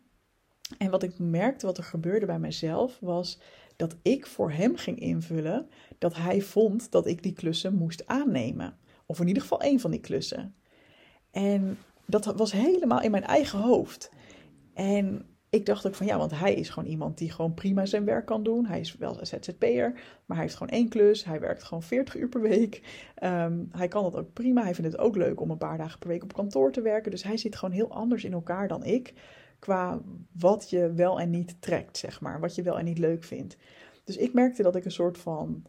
En 0.78 0.90
wat 0.90 1.02
ik 1.02 1.18
merkte, 1.18 1.66
wat 1.66 1.78
er 1.78 1.84
gebeurde 1.84 2.26
bij 2.26 2.38
mijzelf, 2.38 2.98
was 3.00 3.40
dat 3.76 3.96
ik 4.02 4.26
voor 4.26 4.50
hem 4.50 4.76
ging 4.76 5.00
invullen 5.00 5.68
dat 5.98 6.16
hij 6.16 6.40
vond 6.40 6.90
dat 6.90 7.06
ik 7.06 7.22
die 7.22 7.32
klussen 7.32 7.74
moest 7.74 8.06
aannemen. 8.06 8.76
Of 9.06 9.20
in 9.20 9.26
ieder 9.26 9.42
geval 9.42 9.60
één 9.60 9.80
van 9.80 9.90
die 9.90 10.00
klussen. 10.00 10.54
En 11.30 11.78
dat 12.06 12.24
was 12.24 12.52
helemaal 12.52 13.02
in 13.02 13.10
mijn 13.10 13.24
eigen 13.24 13.58
hoofd. 13.58 14.10
En 14.74 15.26
ik 15.50 15.66
dacht 15.66 15.86
ook 15.86 15.94
van 15.94 16.06
ja, 16.06 16.18
want 16.18 16.38
hij 16.38 16.54
is 16.54 16.68
gewoon 16.68 16.88
iemand 16.88 17.18
die 17.18 17.30
gewoon 17.30 17.54
prima 17.54 17.86
zijn 17.86 18.04
werk 18.04 18.26
kan 18.26 18.42
doen. 18.42 18.66
Hij 18.66 18.80
is 18.80 18.96
wel 18.96 19.20
een 19.20 19.26
ZZP'er, 19.26 19.92
maar 20.26 20.36
hij 20.36 20.46
heeft 20.46 20.56
gewoon 20.56 20.72
één 20.72 20.88
klus. 20.88 21.24
Hij 21.24 21.40
werkt 21.40 21.62
gewoon 21.62 21.82
40 21.82 22.16
uur 22.16 22.28
per 22.28 22.40
week. 22.40 22.82
Um, 23.22 23.68
hij 23.70 23.88
kan 23.88 24.02
dat 24.02 24.16
ook 24.16 24.32
prima. 24.32 24.62
Hij 24.62 24.74
vindt 24.74 24.92
het 24.92 25.00
ook 25.00 25.16
leuk 25.16 25.40
om 25.40 25.50
een 25.50 25.58
paar 25.58 25.78
dagen 25.78 25.98
per 25.98 26.08
week 26.08 26.22
op 26.22 26.32
kantoor 26.32 26.72
te 26.72 26.80
werken. 26.80 27.10
Dus 27.10 27.22
hij 27.22 27.36
zit 27.36 27.56
gewoon 27.56 27.74
heel 27.74 27.90
anders 27.90 28.24
in 28.24 28.32
elkaar 28.32 28.68
dan 28.68 28.84
ik 28.84 29.14
qua 29.66 30.00
wat 30.32 30.70
je 30.70 30.92
wel 30.92 31.20
en 31.20 31.30
niet 31.30 31.60
trekt, 31.60 31.96
zeg 31.96 32.20
maar. 32.20 32.40
Wat 32.40 32.54
je 32.54 32.62
wel 32.62 32.78
en 32.78 32.84
niet 32.84 32.98
leuk 32.98 33.24
vindt. 33.24 33.56
Dus 34.04 34.16
ik 34.16 34.32
merkte 34.32 34.62
dat 34.62 34.76
ik 34.76 34.84
een 34.84 34.90
soort 34.90 35.18
van 35.18 35.62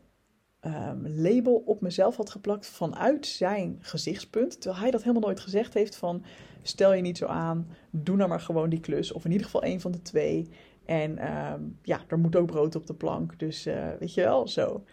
um, 0.62 1.08
label 1.08 1.56
op 1.66 1.82
mezelf 1.82 2.16
had 2.16 2.30
geplakt 2.30 2.68
vanuit 2.68 3.25
zijn 3.25 3.77
gezichtspunt. 3.80 4.62
Terwijl 4.62 4.82
hij 4.82 4.92
dat 4.92 5.01
helemaal 5.01 5.22
nooit 5.22 5.39
gezegd 5.39 5.74
heeft 5.74 5.96
van 5.96 6.24
stel 6.62 6.94
je 6.94 7.01
niet 7.01 7.18
zo 7.18 7.25
aan, 7.25 7.68
doe 7.92 8.16
nou 8.16 8.30
maar 8.30 8.39
gewoon 8.39 8.70
die 8.70 8.80
klus. 8.80 9.12
Of 9.12 9.25
in 9.25 9.32
ieder 9.32 9.46
geval 9.46 9.63
één 9.63 9.82
van 9.82 9.92
de 9.92 10.01
twee. 10.01 10.50
En 10.86 11.34
um, 11.51 11.80
ja, 11.82 12.01
er 12.08 12.20
moet 12.20 12.36
ook 12.36 12.48
brood 12.48 12.75
op 12.75 12.88
de 12.88 12.94
plank. 12.96 13.39
Dus 13.39 13.68
uh, 13.68 13.88
weet 14.00 14.13
je 14.13 14.22
wel, 14.22 14.48
zo. 14.48 14.84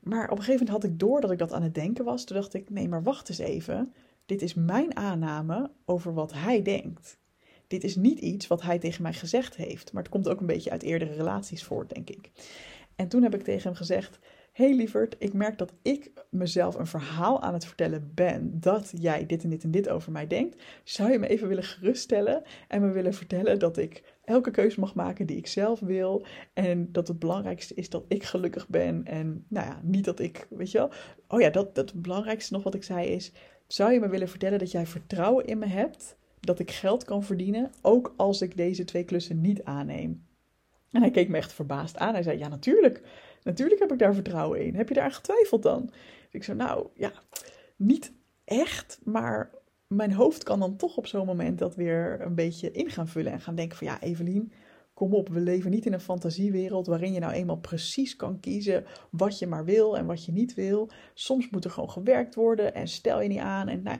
Maar 0.00 0.24
op 0.24 0.38
een 0.38 0.44
gegeven 0.44 0.66
moment 0.66 0.82
had 0.82 0.92
ik 0.92 0.98
door 0.98 1.20
dat 1.20 1.30
ik 1.30 1.38
dat 1.38 1.52
aan 1.52 1.62
het 1.62 1.74
denken 1.74 2.04
was. 2.04 2.24
Toen 2.24 2.36
dacht 2.36 2.54
ik, 2.54 2.70
nee, 2.70 2.88
maar 2.88 3.02
wacht 3.02 3.28
eens 3.28 3.38
even. 3.38 3.92
Dit 4.26 4.42
is 4.42 4.54
mijn 4.54 4.96
aanname 4.96 5.70
over 5.84 6.14
wat 6.14 6.32
hij 6.32 6.62
denkt. 6.62 7.18
Dit 7.70 7.84
is 7.84 7.96
niet 7.96 8.18
iets 8.18 8.46
wat 8.46 8.62
hij 8.62 8.78
tegen 8.78 9.02
mij 9.02 9.12
gezegd 9.12 9.56
heeft. 9.56 9.92
Maar 9.92 10.02
het 10.02 10.12
komt 10.12 10.28
ook 10.28 10.40
een 10.40 10.46
beetje 10.46 10.70
uit 10.70 10.82
eerdere 10.82 11.14
relaties 11.14 11.64
voort, 11.64 11.94
denk 11.94 12.10
ik. 12.10 12.30
En 12.96 13.08
toen 13.08 13.22
heb 13.22 13.34
ik 13.34 13.42
tegen 13.42 13.62
hem 13.62 13.74
gezegd: 13.74 14.18
hey 14.52 14.74
lieverd, 14.74 15.16
ik 15.18 15.32
merk 15.32 15.58
dat 15.58 15.72
ik 15.82 16.10
mezelf 16.30 16.74
een 16.74 16.86
verhaal 16.86 17.42
aan 17.42 17.52
het 17.52 17.64
vertellen 17.64 18.10
ben 18.14 18.60
dat 18.60 18.92
jij 18.98 19.26
dit 19.26 19.42
en 19.42 19.50
dit 19.50 19.62
en 19.62 19.70
dit 19.70 19.88
over 19.88 20.12
mij 20.12 20.26
denkt. 20.26 20.62
Zou 20.84 21.12
je 21.12 21.18
me 21.18 21.28
even 21.28 21.48
willen 21.48 21.64
geruststellen 21.64 22.42
en 22.68 22.80
me 22.80 22.90
willen 22.90 23.14
vertellen 23.14 23.58
dat 23.58 23.76
ik 23.76 24.02
elke 24.24 24.50
keuze 24.50 24.80
mag 24.80 24.94
maken 24.94 25.26
die 25.26 25.36
ik 25.36 25.46
zelf 25.46 25.80
wil 25.80 26.26
en 26.52 26.92
dat 26.92 27.08
het 27.08 27.18
belangrijkste 27.18 27.74
is 27.74 27.90
dat 27.90 28.04
ik 28.08 28.22
gelukkig 28.22 28.68
ben 28.68 29.04
en 29.04 29.44
nou 29.48 29.66
ja, 29.66 29.80
niet 29.82 30.04
dat 30.04 30.20
ik, 30.20 30.46
weet 30.50 30.70
je 30.70 30.78
wel. 30.78 30.90
Oh 31.28 31.40
ja, 31.40 31.50
dat, 31.50 31.74
dat 31.74 31.90
het 31.90 32.02
belangrijkste 32.02 32.52
nog 32.52 32.62
wat 32.62 32.74
ik 32.74 32.82
zei 32.82 33.08
is, 33.08 33.32
zou 33.66 33.92
je 33.92 34.00
me 34.00 34.08
willen 34.08 34.28
vertellen 34.28 34.58
dat 34.58 34.70
jij 34.70 34.86
vertrouwen 34.86 35.46
in 35.46 35.58
me 35.58 35.66
hebt 35.66 36.18
dat 36.40 36.58
ik 36.58 36.70
geld 36.70 37.04
kan 37.04 37.22
verdienen, 37.22 37.70
ook 37.82 38.14
als 38.16 38.42
ik 38.42 38.56
deze 38.56 38.84
twee 38.84 39.04
klussen 39.04 39.40
niet 39.40 39.64
aanneem? 39.64 40.26
En 40.90 41.00
hij 41.00 41.10
keek 41.10 41.28
me 41.28 41.36
echt 41.36 41.52
verbaasd 41.52 41.96
aan. 41.96 42.12
Hij 42.12 42.22
zei: 42.22 42.38
Ja, 42.38 42.48
natuurlijk. 42.48 43.02
Natuurlijk 43.42 43.80
heb 43.80 43.92
ik 43.92 43.98
daar 43.98 44.14
vertrouwen 44.14 44.64
in. 44.64 44.74
Heb 44.74 44.88
je 44.88 44.94
daar 44.94 45.12
getwijfeld 45.12 45.62
dan? 45.62 45.86
Dus 45.86 46.30
ik 46.30 46.44
zei: 46.44 46.56
Nou 46.56 46.86
ja, 46.94 47.12
niet 47.76 48.12
echt, 48.44 49.00
maar 49.04 49.50
mijn 49.86 50.12
hoofd 50.12 50.42
kan 50.42 50.60
dan 50.60 50.76
toch 50.76 50.96
op 50.96 51.06
zo'n 51.06 51.26
moment 51.26 51.58
dat 51.58 51.74
weer 51.74 52.20
een 52.20 52.34
beetje 52.34 52.70
in 52.70 52.90
gaan 52.90 53.08
vullen 53.08 53.32
en 53.32 53.40
gaan 53.40 53.54
denken: 53.54 53.76
van 53.76 53.86
ja, 53.86 54.00
Evelien, 54.00 54.52
kom 54.94 55.14
op, 55.14 55.28
we 55.28 55.40
leven 55.40 55.70
niet 55.70 55.86
in 55.86 55.92
een 55.92 56.00
fantasiewereld 56.00 56.86
waarin 56.86 57.12
je 57.12 57.20
nou 57.20 57.32
eenmaal 57.32 57.58
precies 57.58 58.16
kan 58.16 58.40
kiezen 58.40 58.84
wat 59.10 59.38
je 59.38 59.46
maar 59.46 59.64
wil 59.64 59.96
en 59.96 60.06
wat 60.06 60.24
je 60.24 60.32
niet 60.32 60.54
wil. 60.54 60.90
Soms 61.14 61.50
moet 61.50 61.64
er 61.64 61.70
gewoon 61.70 61.90
gewerkt 61.90 62.34
worden 62.34 62.74
en 62.74 62.88
stel 62.88 63.20
je 63.20 63.28
niet 63.28 63.38
aan. 63.38 63.68
En, 63.68 63.82
nou, 63.82 63.98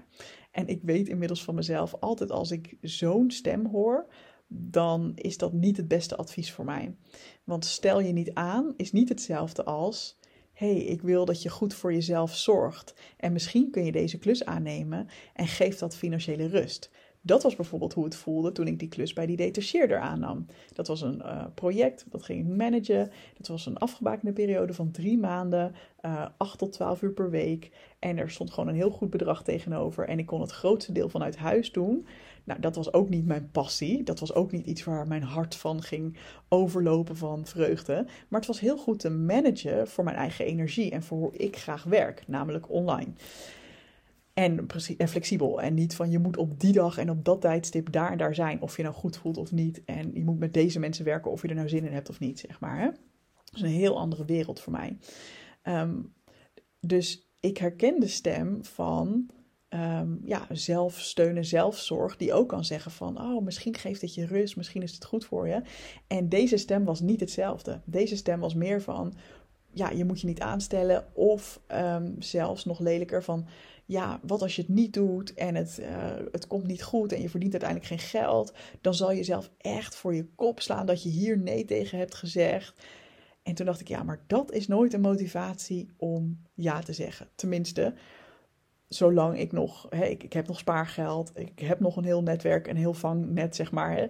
en 0.50 0.68
ik 0.68 0.82
weet 0.82 1.08
inmiddels 1.08 1.44
van 1.44 1.54
mezelf, 1.54 1.94
altijd 1.94 2.30
als 2.30 2.50
ik 2.50 2.76
zo'n 2.80 3.30
stem 3.30 3.66
hoor, 3.66 4.06
dan 4.48 5.12
is 5.14 5.36
dat 5.36 5.52
niet 5.52 5.76
het 5.76 5.88
beste 5.88 6.16
advies 6.16 6.52
voor 6.52 6.64
mij. 6.64 6.96
Want 7.44 7.64
stel 7.64 8.00
je 8.00 8.12
niet 8.12 8.34
aan 8.34 8.74
is 8.76 8.92
niet 8.92 9.08
hetzelfde 9.08 9.64
als 9.64 10.18
hey, 10.60 10.76
ik 10.76 11.02
wil 11.02 11.24
dat 11.24 11.42
je 11.42 11.48
goed 11.48 11.74
voor 11.74 11.92
jezelf 11.92 12.36
zorgt. 12.36 12.94
En 13.16 13.32
misschien 13.32 13.70
kun 13.70 13.84
je 13.84 13.92
deze 13.92 14.18
klus 14.18 14.44
aannemen 14.44 15.08
en 15.34 15.46
geef 15.46 15.78
dat 15.78 15.96
financiële 15.96 16.46
rust. 16.46 16.90
Dat 17.22 17.42
was 17.42 17.56
bijvoorbeeld 17.56 17.92
hoe 17.92 18.04
het 18.04 18.14
voelde 18.14 18.52
toen 18.52 18.66
ik 18.66 18.78
die 18.78 18.88
klus 18.88 19.12
bij 19.12 19.26
die 19.26 19.36
detacheerder 19.36 19.98
aannam. 19.98 20.46
Dat 20.72 20.86
was 20.86 21.00
een 21.00 21.22
uh, 21.24 21.44
project, 21.54 22.04
dat 22.08 22.22
ging 22.22 22.40
ik 22.40 22.56
managen. 22.56 23.10
Dat 23.36 23.46
was 23.46 23.66
een 23.66 23.78
afgebakende 23.78 24.32
periode 24.32 24.74
van 24.74 24.90
drie 24.90 25.18
maanden, 25.18 25.74
uh, 26.02 26.26
8 26.36 26.58
tot 26.58 26.72
12 26.72 27.02
uur 27.02 27.12
per 27.12 27.30
week. 27.30 27.70
En 27.98 28.18
er 28.18 28.30
stond 28.30 28.50
gewoon 28.50 28.68
een 28.68 28.74
heel 28.74 28.90
goed 28.90 29.10
bedrag 29.10 29.42
tegenover. 29.42 30.08
En 30.08 30.18
ik 30.18 30.26
kon 30.26 30.40
het 30.40 30.50
grootste 30.50 30.92
deel 30.92 31.08
vanuit 31.08 31.36
huis 31.36 31.72
doen. 31.72 32.06
Nou, 32.44 32.60
dat 32.60 32.76
was 32.76 32.92
ook 32.92 33.08
niet 33.08 33.26
mijn 33.26 33.50
passie. 33.50 34.02
Dat 34.02 34.20
was 34.20 34.34
ook 34.34 34.52
niet 34.52 34.66
iets 34.66 34.84
waar 34.84 35.06
mijn 35.06 35.22
hart 35.22 35.54
van 35.54 35.82
ging 35.82 36.16
overlopen 36.48 37.16
van 37.16 37.46
vreugde. 37.46 38.06
Maar 38.28 38.40
het 38.40 38.48
was 38.48 38.60
heel 38.60 38.76
goed 38.76 38.98
te 38.98 39.10
managen 39.10 39.88
voor 39.88 40.04
mijn 40.04 40.16
eigen 40.16 40.44
energie 40.44 40.90
en 40.90 41.02
voor 41.02 41.18
hoe 41.18 41.36
ik 41.36 41.56
graag 41.56 41.84
werk, 41.84 42.22
namelijk 42.26 42.70
online. 42.70 43.12
En, 44.34 44.66
flexibel. 45.08 45.60
En 45.60 45.74
niet 45.74 45.94
van 45.94 46.10
je 46.10 46.18
moet 46.18 46.36
op 46.36 46.60
die 46.60 46.72
dag 46.72 46.98
en 46.98 47.10
op 47.10 47.24
dat 47.24 47.40
tijdstip 47.40 47.92
daar 47.92 48.12
en 48.12 48.18
daar 48.18 48.34
zijn. 48.34 48.62
Of 48.62 48.76
je 48.76 48.82
nou 48.82 48.94
goed 48.94 49.16
voelt 49.16 49.36
of 49.36 49.52
niet. 49.52 49.84
En 49.84 50.10
je 50.14 50.24
moet 50.24 50.38
met 50.38 50.54
deze 50.54 50.78
mensen 50.78 51.04
werken 51.04 51.30
of 51.30 51.42
je 51.42 51.48
er 51.48 51.54
nou 51.54 51.68
zin 51.68 51.84
in 51.84 51.92
hebt 51.92 52.08
of 52.08 52.20
niet, 52.20 52.38
zeg 52.38 52.60
maar. 52.60 52.78
Hè? 52.78 52.86
Dat 53.44 53.54
is 53.54 53.60
een 53.60 53.68
heel 53.68 53.98
andere 53.98 54.24
wereld 54.24 54.60
voor 54.60 54.72
mij. 54.72 54.98
Ehm, 55.62 55.94
dus 56.80 57.30
ik 57.40 57.58
herken 57.58 58.00
de 58.00 58.08
stem 58.08 58.64
van 58.64 59.30
um, 59.68 60.20
ja, 60.24 60.46
zelfsteun 60.50 61.36
en 61.36 61.44
zelfzorg, 61.44 62.16
die 62.16 62.32
ook 62.32 62.48
kan 62.48 62.64
zeggen 62.64 62.90
van, 62.90 63.20
oh, 63.20 63.44
misschien 63.44 63.74
geeft 63.74 64.00
het 64.00 64.14
je 64.14 64.26
rust, 64.26 64.56
misschien 64.56 64.82
is 64.82 64.92
het 64.92 65.04
goed 65.04 65.24
voor 65.24 65.48
je. 65.48 65.62
En 66.06 66.28
deze 66.28 66.56
stem 66.56 66.84
was 66.84 67.00
niet 67.00 67.20
hetzelfde. 67.20 67.80
Deze 67.84 68.16
stem 68.16 68.40
was 68.40 68.54
meer 68.54 68.82
van, 68.82 69.14
ja, 69.72 69.90
je 69.90 70.04
moet 70.04 70.20
je 70.20 70.26
niet 70.26 70.40
aanstellen, 70.40 71.14
of 71.14 71.60
um, 71.72 72.16
zelfs 72.18 72.64
nog 72.64 72.78
lelijker 72.78 73.22
van, 73.22 73.46
ja, 73.84 74.20
wat 74.22 74.42
als 74.42 74.56
je 74.56 74.62
het 74.62 74.70
niet 74.70 74.92
doet 74.92 75.34
en 75.34 75.54
het, 75.54 75.78
uh, 75.80 76.12
het 76.32 76.46
komt 76.46 76.66
niet 76.66 76.82
goed 76.82 77.12
en 77.12 77.22
je 77.22 77.28
verdient 77.28 77.52
uiteindelijk 77.52 77.90
geen 77.90 78.20
geld, 78.20 78.54
dan 78.80 78.94
zal 78.94 79.12
je 79.12 79.24
zelf 79.24 79.50
echt 79.58 79.94
voor 79.94 80.14
je 80.14 80.26
kop 80.34 80.60
slaan 80.60 80.86
dat 80.86 81.02
je 81.02 81.08
hier 81.08 81.38
nee 81.38 81.64
tegen 81.64 81.98
hebt 81.98 82.14
gezegd. 82.14 82.84
En 83.42 83.54
toen 83.54 83.66
dacht 83.66 83.80
ik, 83.80 83.88
ja, 83.88 84.02
maar 84.02 84.24
dat 84.26 84.52
is 84.52 84.68
nooit 84.68 84.92
een 84.92 85.00
motivatie 85.00 85.90
om 85.96 86.42
ja 86.54 86.80
te 86.80 86.92
zeggen. 86.92 87.28
Tenminste, 87.34 87.94
zolang 88.88 89.38
ik 89.38 89.52
nog, 89.52 89.86
hè, 89.88 90.04
ik, 90.04 90.22
ik 90.22 90.32
heb 90.32 90.46
nog 90.46 90.58
spaargeld, 90.58 91.30
ik 91.34 91.58
heb 91.58 91.80
nog 91.80 91.96
een 91.96 92.04
heel 92.04 92.22
netwerk, 92.22 92.66
een 92.66 92.76
heel 92.76 92.94
vangnet, 92.94 93.56
zeg 93.56 93.72
maar. 93.72 93.96
Hè. 93.96 94.06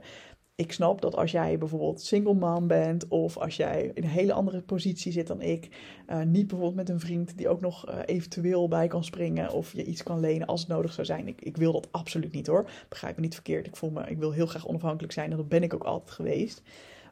Ik 0.60 0.72
snap 0.72 1.00
dat 1.00 1.16
als 1.16 1.30
jij 1.30 1.58
bijvoorbeeld 1.58 2.02
single 2.02 2.34
mom 2.34 2.66
bent 2.66 3.08
of 3.08 3.36
als 3.36 3.56
jij 3.56 3.90
in 3.94 4.02
een 4.02 4.08
hele 4.08 4.32
andere 4.32 4.62
positie 4.62 5.12
zit 5.12 5.26
dan 5.26 5.40
ik, 5.40 5.68
uh, 6.08 6.22
niet 6.22 6.46
bijvoorbeeld 6.46 6.74
met 6.74 6.88
een 6.88 7.00
vriend 7.00 7.36
die 7.36 7.48
ook 7.48 7.60
nog 7.60 7.88
uh, 7.88 7.98
eventueel 8.04 8.68
bij 8.68 8.86
kan 8.86 9.04
springen 9.04 9.50
of 9.52 9.72
je 9.72 9.84
iets 9.84 10.02
kan 10.02 10.20
lenen 10.20 10.46
als 10.46 10.60
het 10.60 10.68
nodig 10.68 10.92
zou 10.92 11.06
zijn. 11.06 11.28
Ik, 11.28 11.40
ik 11.40 11.56
wil 11.56 11.72
dat 11.72 11.88
absoluut 11.90 12.32
niet 12.32 12.46
hoor. 12.46 12.70
Begrijp 12.88 13.16
me 13.16 13.22
niet 13.22 13.34
verkeerd. 13.34 13.66
Ik 13.66 13.76
voel 13.76 13.90
me, 13.90 14.02
ik 14.06 14.18
wil 14.18 14.32
heel 14.32 14.46
graag 14.46 14.68
onafhankelijk 14.68 15.12
zijn 15.12 15.30
en 15.30 15.36
dat 15.36 15.48
ben 15.48 15.62
ik 15.62 15.74
ook 15.74 15.84
altijd 15.84 16.10
geweest. 16.10 16.62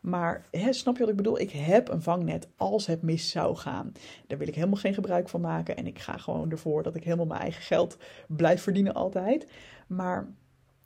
Maar 0.02 0.47
hè, 0.50 0.73
snap 0.73 0.95
je 0.95 1.00
wat 1.00 1.11
ik 1.11 1.17
bedoel? 1.17 1.40
Ik 1.40 1.50
heb 1.50 1.88
een 1.88 2.02
vangnet 2.02 2.49
als 2.57 2.87
het 2.87 3.02
mis 3.02 3.31
zou 3.31 3.57
gaan. 3.57 3.93
Daar 4.26 4.38
wil 4.38 4.49
ik 4.49 4.55
helemaal 4.55 4.76
geen 4.76 4.95
gebruik 4.95 5.28
van 5.28 5.40
maken. 5.40 5.76
En 5.76 5.87
ik 5.87 5.99
ga 5.99 6.17
gewoon 6.17 6.50
ervoor 6.50 6.83
dat 6.83 6.97
ik 6.97 7.05
helemaal 7.05 7.26
mijn 7.26 7.40
eigen 7.40 7.62
geld 7.62 7.97
blijf 8.26 8.62
verdienen 8.62 8.95
altijd. 8.95 9.47
Maar 9.87 10.28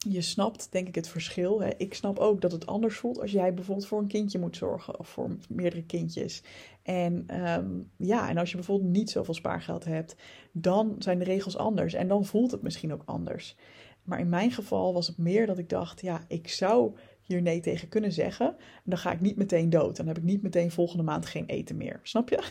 je 0.09 0.21
snapt 0.21 0.68
denk 0.71 0.88
ik 0.88 0.94
het 0.94 1.09
verschil. 1.09 1.62
Ik 1.76 1.94
snap 1.94 2.18
ook 2.18 2.40
dat 2.40 2.52
het 2.52 2.66
anders 2.66 2.97
voelt 2.97 3.21
als 3.21 3.32
jij 3.32 3.54
bijvoorbeeld 3.54 3.87
voor 3.87 3.99
een 3.99 4.06
kindje 4.06 4.38
moet 4.38 4.56
zorgen. 4.56 4.99
Of 4.99 5.09
voor 5.09 5.37
meerdere 5.49 5.85
kindjes. 5.85 6.42
En 6.82 7.42
um, 7.47 7.90
ja, 7.97 8.28
en 8.28 8.38
als 8.38 8.50
je 8.50 8.56
bijvoorbeeld 8.56 8.90
niet 8.90 9.11
zoveel 9.11 9.35
spaargeld 9.35 9.85
hebt, 9.85 10.16
dan 10.52 10.94
zijn 10.99 11.18
de 11.18 11.25
regels 11.25 11.56
anders. 11.56 11.94
En 11.94 12.09
dan 12.09 12.25
voelt 12.25 12.50
het 12.50 12.62
misschien 12.62 12.92
ook 12.92 13.02
anders. 13.04 13.56
Maar 14.02 14.18
in 14.18 14.28
mijn 14.28 14.50
geval 14.50 14.92
was 14.92 15.06
het 15.06 15.18
meer 15.18 15.47
dat 15.47 15.59
ik 15.59 15.68
dacht, 15.68 16.00
ja, 16.00 16.25
ik 16.28 16.49
zou 16.49 16.97
hier 17.33 17.43
nee 17.43 17.61
tegen 17.61 17.89
kunnen 17.89 18.12
zeggen. 18.12 18.47
En 18.59 18.83
dan 18.85 18.99
ga 18.99 19.12
ik 19.12 19.21
niet 19.21 19.37
meteen 19.37 19.71
dood. 19.71 19.97
Dan 19.97 20.07
heb 20.07 20.17
ik 20.19 20.23
niet 20.23 20.43
meteen 20.43 20.71
volgende 20.71 21.03
maand 21.03 21.27
geen 21.27 21.47
eten 21.47 21.77
meer. 21.77 22.01
Snap 22.03 22.29
je? 22.29 22.43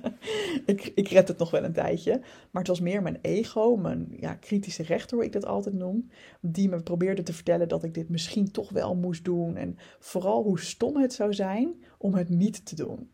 ik, 0.72 0.92
ik 0.94 1.08
red 1.08 1.28
het 1.28 1.38
nog 1.38 1.50
wel 1.50 1.64
een 1.64 1.72
tijdje. 1.72 2.18
Maar 2.50 2.62
het 2.62 2.66
was 2.66 2.80
meer 2.80 3.02
mijn 3.02 3.18
ego, 3.22 3.76
mijn 3.76 4.06
ja, 4.20 4.34
kritische 4.34 4.82
rechter, 4.82 5.16
hoe 5.16 5.26
ik 5.26 5.32
dat 5.32 5.44
altijd 5.44 5.74
noem. 5.74 6.10
Die 6.40 6.68
me 6.68 6.82
probeerde 6.82 7.22
te 7.22 7.32
vertellen 7.32 7.68
dat 7.68 7.84
ik 7.84 7.94
dit 7.94 8.08
misschien 8.08 8.50
toch 8.50 8.70
wel 8.70 8.94
moest 8.94 9.24
doen. 9.24 9.56
En 9.56 9.76
vooral 9.98 10.42
hoe 10.42 10.60
stom 10.60 10.96
het 10.96 11.12
zou 11.12 11.34
zijn 11.34 11.74
om 11.98 12.14
het 12.14 12.28
niet 12.28 12.66
te 12.66 12.74
doen. 12.76 13.10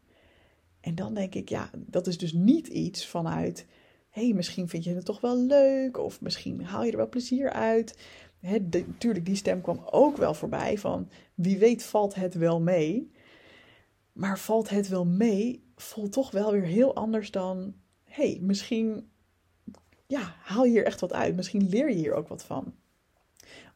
En 0.80 0.94
dan 0.94 1.14
denk 1.14 1.34
ik, 1.34 1.48
ja, 1.48 1.70
dat 1.76 2.06
is 2.06 2.18
dus 2.18 2.32
niet 2.32 2.66
iets 2.66 3.06
vanuit. 3.06 3.66
Hé, 4.10 4.24
hey, 4.24 4.32
misschien 4.34 4.68
vind 4.68 4.84
je 4.84 4.94
het 4.94 5.04
toch 5.04 5.20
wel 5.20 5.38
leuk. 5.38 5.98
Of 5.98 6.20
misschien 6.20 6.64
haal 6.64 6.84
je 6.84 6.90
er 6.90 6.96
wel 6.96 7.08
plezier 7.08 7.50
uit 7.50 7.98
natuurlijk, 8.40 9.26
die 9.26 9.36
stem 9.36 9.60
kwam 9.60 9.82
ook 9.90 10.16
wel 10.16 10.34
voorbij 10.34 10.78
van 10.78 11.08
wie 11.34 11.58
weet 11.58 11.82
valt 11.82 12.14
het 12.14 12.34
wel 12.34 12.60
mee. 12.60 13.10
Maar 14.12 14.38
valt 14.38 14.70
het 14.70 14.88
wel 14.88 15.06
mee, 15.06 15.64
voelt 15.76 16.12
toch 16.12 16.30
wel 16.30 16.52
weer 16.52 16.62
heel 16.62 16.94
anders 16.94 17.30
dan, 17.30 17.74
hey, 18.04 18.38
misschien 18.42 19.08
ja, 20.06 20.34
haal 20.42 20.64
je 20.64 20.70
hier 20.70 20.84
echt 20.84 21.00
wat 21.00 21.12
uit. 21.12 21.36
Misschien 21.36 21.68
leer 21.68 21.88
je 21.88 21.96
hier 21.96 22.14
ook 22.14 22.28
wat 22.28 22.44
van. 22.44 22.74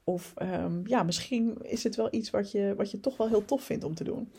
Of 0.05 0.35
um, 0.43 0.87
ja, 0.87 1.03
misschien 1.03 1.57
is 1.63 1.85
het 1.85 1.97
wel 1.97 2.09
iets 2.11 2.31
wat 2.31 2.51
je, 2.51 2.75
wat 2.77 2.91
je 2.91 3.01
toch 3.01 3.17
wel 3.17 3.29
heel 3.29 3.45
tof 3.45 3.63
vindt 3.63 3.85
om 3.85 3.95
te 3.95 4.05
doen. 4.05 4.33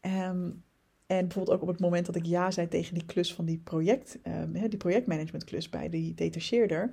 Um, 0.00 0.64
en 1.06 1.20
bijvoorbeeld 1.26 1.56
ook 1.56 1.62
op 1.62 1.68
het 1.68 1.80
moment 1.80 2.06
dat 2.06 2.16
ik 2.16 2.26
ja 2.26 2.50
zei 2.50 2.68
tegen 2.68 2.94
die 2.94 3.04
klus 3.04 3.34
van 3.34 3.44
die 3.44 3.58
project, 3.58 4.18
um, 4.22 4.68
die 4.68 4.76
projectmanagementklus 4.78 5.68
bij 5.68 5.88
die 5.88 6.14
detacheerder, 6.14 6.90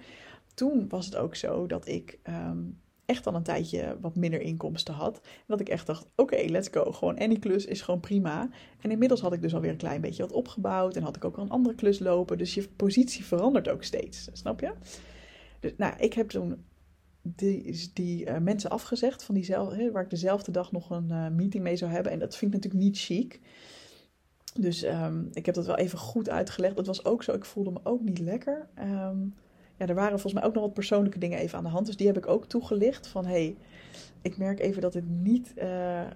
toen 0.54 0.90
was 0.90 1.06
het 1.06 1.16
ook 1.16 1.36
zo 1.36 1.68
dat 1.68 1.88
ik 1.88 2.20
um, 2.24 2.82
echt 3.06 3.28
al 3.28 3.36
een 3.36 3.44
tijdje 3.44 3.98
wat 4.02 4.16
minder 4.16 4.42
inkomsten 4.42 4.94
had. 4.94 5.18
En 5.24 5.44
dat 5.48 5.60
ik 5.60 5.70
echt 5.70 5.88
dacht, 5.88 6.08
oké, 6.16 6.46
let's 6.48 6.70
go. 6.72 6.92
Gewoon 6.92 7.18
any 7.20 7.40
klus 7.40 7.66
is 7.66 7.82
gewoon 7.82 8.00
prima. 8.00 8.50
En 8.82 8.92
inmiddels 8.92 9.22
had 9.22 9.34
ik 9.34 9.42
dus 9.42 9.54
alweer 9.54 9.72
een 9.72 9.78
klein 9.78 10.02
beetje 10.02 10.24
wat 10.24 10.32
opgebouwd. 10.32 10.96
En 10.96 11.04
had 11.04 11.16
ik 11.16 11.26
ook 11.26 11.38
al 11.38 11.44
een 11.44 11.50
andere 11.50 11.76
klus 11.76 12.00
lopen. 12.00 12.38
Dus 12.38 12.54
je 12.54 12.70
positie 12.76 13.26
verandert 13.26 13.70
ook 13.70 13.84
steeds, 13.84 14.30
snap 14.34 14.60
je? 14.60 14.74
Dus 15.60 15.74
nou, 15.78 15.98
ik 15.98 16.14
heb 16.14 16.30
toen 16.30 16.66
die, 17.22 17.92
die 17.94 18.26
uh, 18.26 18.38
mensen 18.38 18.70
afgezegd 18.70 19.24
van 19.24 19.36
diezelfde, 19.36 19.92
waar 19.92 20.04
ik 20.04 20.10
dezelfde 20.10 20.52
dag 20.52 20.72
nog 20.72 20.90
een 20.90 21.10
uh, 21.10 21.30
meeting 21.30 21.64
mee 21.64 21.76
zou 21.76 21.92
hebben. 21.92 22.12
En 22.12 22.20
dat 22.20 22.36
vind 22.36 22.54
ik 22.54 22.62
natuurlijk 22.62 22.84
niet 22.84 23.00
chic. 23.00 23.40
Dus 24.60 24.84
um, 24.84 25.30
ik 25.34 25.46
heb 25.46 25.56
dat 25.56 25.66
wel 25.66 25.78
even 25.78 25.98
goed 26.00 26.30
uitgelegd. 26.30 26.76
Dat 26.76 26.88
was 26.88 27.06
ook 27.06 27.24
zo. 27.24 27.34
Ik 27.34 27.46
voelde 27.46 27.72
me 27.72 27.80
ook 27.84 28.02
niet 28.02 28.20
lekker. 28.20 28.70
Um, 28.80 29.34
ja, 29.78 29.88
er 29.88 29.96
waren 29.96 30.20
volgens 30.20 30.34
mij 30.34 30.44
ook 30.44 30.54
nog 30.54 30.64
wat 30.64 30.74
persoonlijke 30.74 31.20
dingen 31.20 31.40
even 31.40 31.58
aan 31.58 31.64
de 31.64 31.70
hand. 31.70 31.86
Dus 31.86 31.98
die 31.98 32.08
heb 32.08 32.18
ik 32.18 32.28
ook 32.28 32.46
toegelicht 32.46 33.08
van 33.08 33.26
hey, 33.26 33.58
ik 34.22 34.38
merk 34.38 34.60
even 34.60 34.82
dat 34.82 34.94
het 34.94 35.10
niet, 35.10 35.54
uh, 35.58 36.02
uh, 36.02 36.08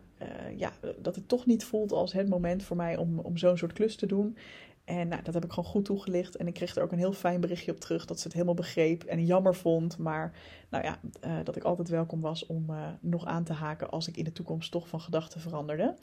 ja, 0.56 0.72
dat 1.02 1.16
het 1.16 1.28
toch 1.28 1.46
niet 1.46 1.64
voelt 1.64 1.92
als 1.92 2.14
het 2.14 2.30
moment 2.30 2.64
voor 2.64 2.78
mij 2.78 2.98
om, 2.98 3.20
om 3.20 3.38
zo'n 3.38 3.58
soort 3.58 3.74
klus 3.74 3.96
te 3.96 4.06
doen. 4.06 4.38
En 4.86 5.08
nou, 5.08 5.24
dat 5.24 5.34
heb 5.34 5.44
ik 5.46 5.52
gewoon 5.52 5.70
goed 5.70 5.86
toegelicht. 5.86 6.36
En 6.36 6.48
ik 6.48 6.54
kreeg 6.54 6.76
er 6.76 6.84
ook 6.84 6.92
een 6.92 6.98
heel 6.98 7.14
fijn 7.14 7.42
berichtje 7.42 7.72
op 7.72 7.80
terug 7.80 8.06
dat 8.06 8.18
ze 8.18 8.24
het 8.24 8.34
helemaal 8.34 8.56
begreep 8.56 9.04
en 9.04 9.26
jammer 9.26 9.56
vond. 9.56 9.98
Maar 9.98 10.34
nou 10.70 10.84
ja, 10.84 11.00
uh, 11.26 11.32
dat 11.44 11.56
ik 11.56 11.64
altijd 11.64 11.90
welkom 11.90 12.22
was 12.22 12.46
om 12.46 12.66
nog 13.00 13.26
aan 13.26 13.44
te 13.44 13.54
haken 13.54 13.90
als 13.90 14.08
ik 14.08 14.18
in 14.18 14.24
de 14.24 14.32
toekomst 14.32 14.72
toch 14.72 14.88
van 14.88 15.02
gedachten 15.02 15.42
veranderde. 15.42 15.96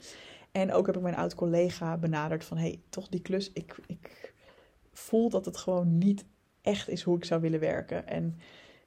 En 0.51 0.73
ook 0.73 0.85
heb 0.85 0.95
ik 0.95 1.01
mijn 1.01 1.15
oud 1.15 1.35
collega 1.35 1.97
benaderd 1.97 2.43
van 2.43 2.57
hey, 2.57 2.79
toch 2.89 3.07
die 3.07 3.21
klus. 3.21 3.51
Ik, 3.53 3.77
ik 3.87 4.33
voel 4.93 5.29
dat 5.29 5.45
het 5.45 5.57
gewoon 5.57 5.97
niet 5.97 6.25
echt 6.65 6.89
is 6.89 7.01
hoe 7.01 7.17
ik 7.17 7.25
zou 7.25 7.41
willen 7.41 7.59
werken. 7.59 8.07
En 8.07 8.37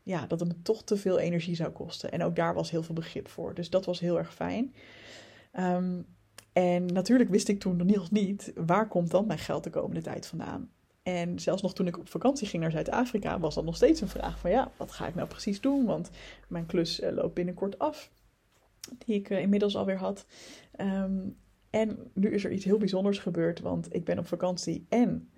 ja, 0.02 0.26
dat 0.26 0.40
het 0.40 0.48
me 0.48 0.62
toch 0.62 0.84
te 0.84 0.96
veel 0.96 1.18
energie 1.18 1.54
zou 1.54 1.70
kosten. 1.70 2.12
En 2.12 2.22
ook 2.22 2.36
daar 2.36 2.54
was 2.54 2.70
heel 2.70 2.82
veel 2.82 2.94
begrip 2.94 3.28
voor. 3.28 3.54
Dus 3.54 3.70
dat 3.70 3.84
was 3.84 4.00
heel 4.00 4.18
erg 4.18 4.34
fijn. 4.34 4.74
Um, 5.58 6.06
en 6.52 6.86
natuurlijk 6.86 7.30
wist 7.30 7.48
ik 7.48 7.60
toen 7.60 7.76
nog 7.76 8.10
niet 8.10 8.52
waar 8.54 8.88
komt 8.88 9.10
dan 9.10 9.26
mijn 9.26 9.38
geld 9.38 9.64
de 9.64 9.70
komende 9.70 10.00
tijd 10.00 10.26
vandaan. 10.26 10.70
En 11.02 11.38
zelfs 11.38 11.62
nog 11.62 11.74
toen 11.74 11.86
ik 11.86 11.98
op 11.98 12.08
vakantie 12.08 12.46
ging 12.46 12.62
naar 12.62 12.70
Zuid-Afrika, 12.70 13.38
was 13.38 13.54
dat 13.54 13.64
nog 13.64 13.76
steeds 13.76 14.00
een 14.00 14.08
vraag 14.08 14.38
van 14.38 14.50
ja, 14.50 14.70
wat 14.76 14.90
ga 14.90 15.06
ik 15.06 15.14
nou 15.14 15.28
precies 15.28 15.60
doen? 15.60 15.84
Want 15.84 16.10
mijn 16.48 16.66
klus 16.66 17.00
uh, 17.00 17.10
loopt 17.10 17.34
binnenkort 17.34 17.78
af, 17.78 18.10
die 18.98 19.14
ik 19.14 19.30
uh, 19.30 19.40
inmiddels 19.40 19.76
alweer 19.76 19.98
had. 19.98 20.26
Um, 20.80 21.36
en 21.70 22.10
nu 22.14 22.30
is 22.30 22.44
er 22.44 22.52
iets 22.52 22.64
heel 22.64 22.78
bijzonders 22.78 23.18
gebeurd, 23.18 23.60
want 23.60 23.94
ik 23.94 24.04
ben 24.04 24.18
op 24.18 24.26
vakantie 24.26 24.86
en 24.88 25.30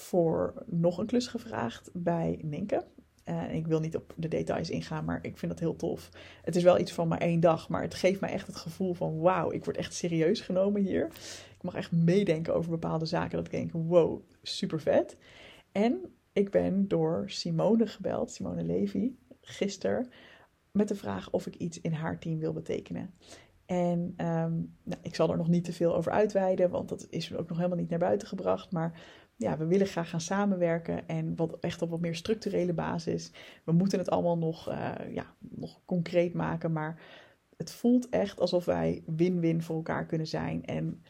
voor 0.00 0.54
nog 0.66 0.98
een 0.98 1.06
klus 1.06 1.26
gevraagd 1.26 1.90
bij 1.92 2.38
Ninke. 2.42 2.84
Uh, 3.24 3.54
ik 3.54 3.66
wil 3.66 3.80
niet 3.80 3.96
op 3.96 4.14
de 4.16 4.28
details 4.28 4.70
ingaan, 4.70 5.04
maar 5.04 5.18
ik 5.22 5.38
vind 5.38 5.52
dat 5.52 5.60
heel 5.60 5.76
tof. 5.76 6.08
Het 6.42 6.56
is 6.56 6.62
wel 6.62 6.78
iets 6.78 6.92
van 6.92 7.08
maar 7.08 7.18
één 7.18 7.40
dag, 7.40 7.68
maar 7.68 7.82
het 7.82 7.94
geeft 7.94 8.20
mij 8.20 8.30
echt 8.30 8.46
het 8.46 8.56
gevoel 8.56 8.94
van 8.94 9.20
wauw, 9.20 9.52
ik 9.52 9.64
word 9.64 9.76
echt 9.76 9.94
serieus 9.94 10.40
genomen 10.40 10.82
hier. 10.82 11.06
Ik 11.56 11.62
mag 11.62 11.74
echt 11.74 11.92
meedenken 11.92 12.54
over 12.54 12.70
bepaalde 12.70 13.06
zaken 13.06 13.36
dat 13.36 13.46
ik 13.46 13.52
denk 13.52 13.70
wow, 13.72 14.22
super 14.42 14.80
vet. 14.80 15.16
En 15.72 16.14
ik 16.32 16.50
ben 16.50 16.88
door 16.88 17.24
Simone 17.26 17.86
gebeld, 17.86 18.30
Simone 18.30 18.62
Levy, 18.62 19.12
gisteren, 19.40 20.08
met 20.70 20.88
de 20.88 20.94
vraag 20.94 21.30
of 21.30 21.46
ik 21.46 21.54
iets 21.54 21.80
in 21.80 21.92
haar 21.92 22.18
team 22.18 22.38
wil 22.38 22.52
betekenen. 22.52 23.14
En 23.66 23.98
um, 24.16 24.76
nou, 24.82 25.00
ik 25.02 25.14
zal 25.14 25.30
er 25.30 25.36
nog 25.36 25.48
niet 25.48 25.64
te 25.64 25.72
veel 25.72 25.96
over 25.96 26.12
uitweiden, 26.12 26.70
want 26.70 26.88
dat 26.88 27.06
is 27.10 27.34
ook 27.34 27.48
nog 27.48 27.56
helemaal 27.56 27.78
niet 27.78 27.90
naar 27.90 27.98
buiten 27.98 28.28
gebracht. 28.28 28.72
Maar 28.72 29.00
ja, 29.40 29.56
we 29.56 29.66
willen 29.66 29.86
graag 29.86 30.10
gaan 30.10 30.20
samenwerken 30.20 31.08
en 31.08 31.36
wat, 31.36 31.56
echt 31.60 31.82
op 31.82 31.90
wat 31.90 32.00
meer 32.00 32.14
structurele 32.14 32.72
basis. 32.72 33.32
We 33.64 33.72
moeten 33.72 33.98
het 33.98 34.10
allemaal 34.10 34.38
nog, 34.38 34.70
uh, 34.70 34.92
ja, 35.12 35.34
nog 35.38 35.80
concreet 35.84 36.34
maken, 36.34 36.72
maar 36.72 37.00
het 37.56 37.70
voelt 37.72 38.08
echt 38.08 38.40
alsof 38.40 38.64
wij 38.64 39.02
win-win 39.06 39.62
voor 39.62 39.76
elkaar 39.76 40.06
kunnen 40.06 40.26
zijn. 40.26 40.64
En 40.64 41.02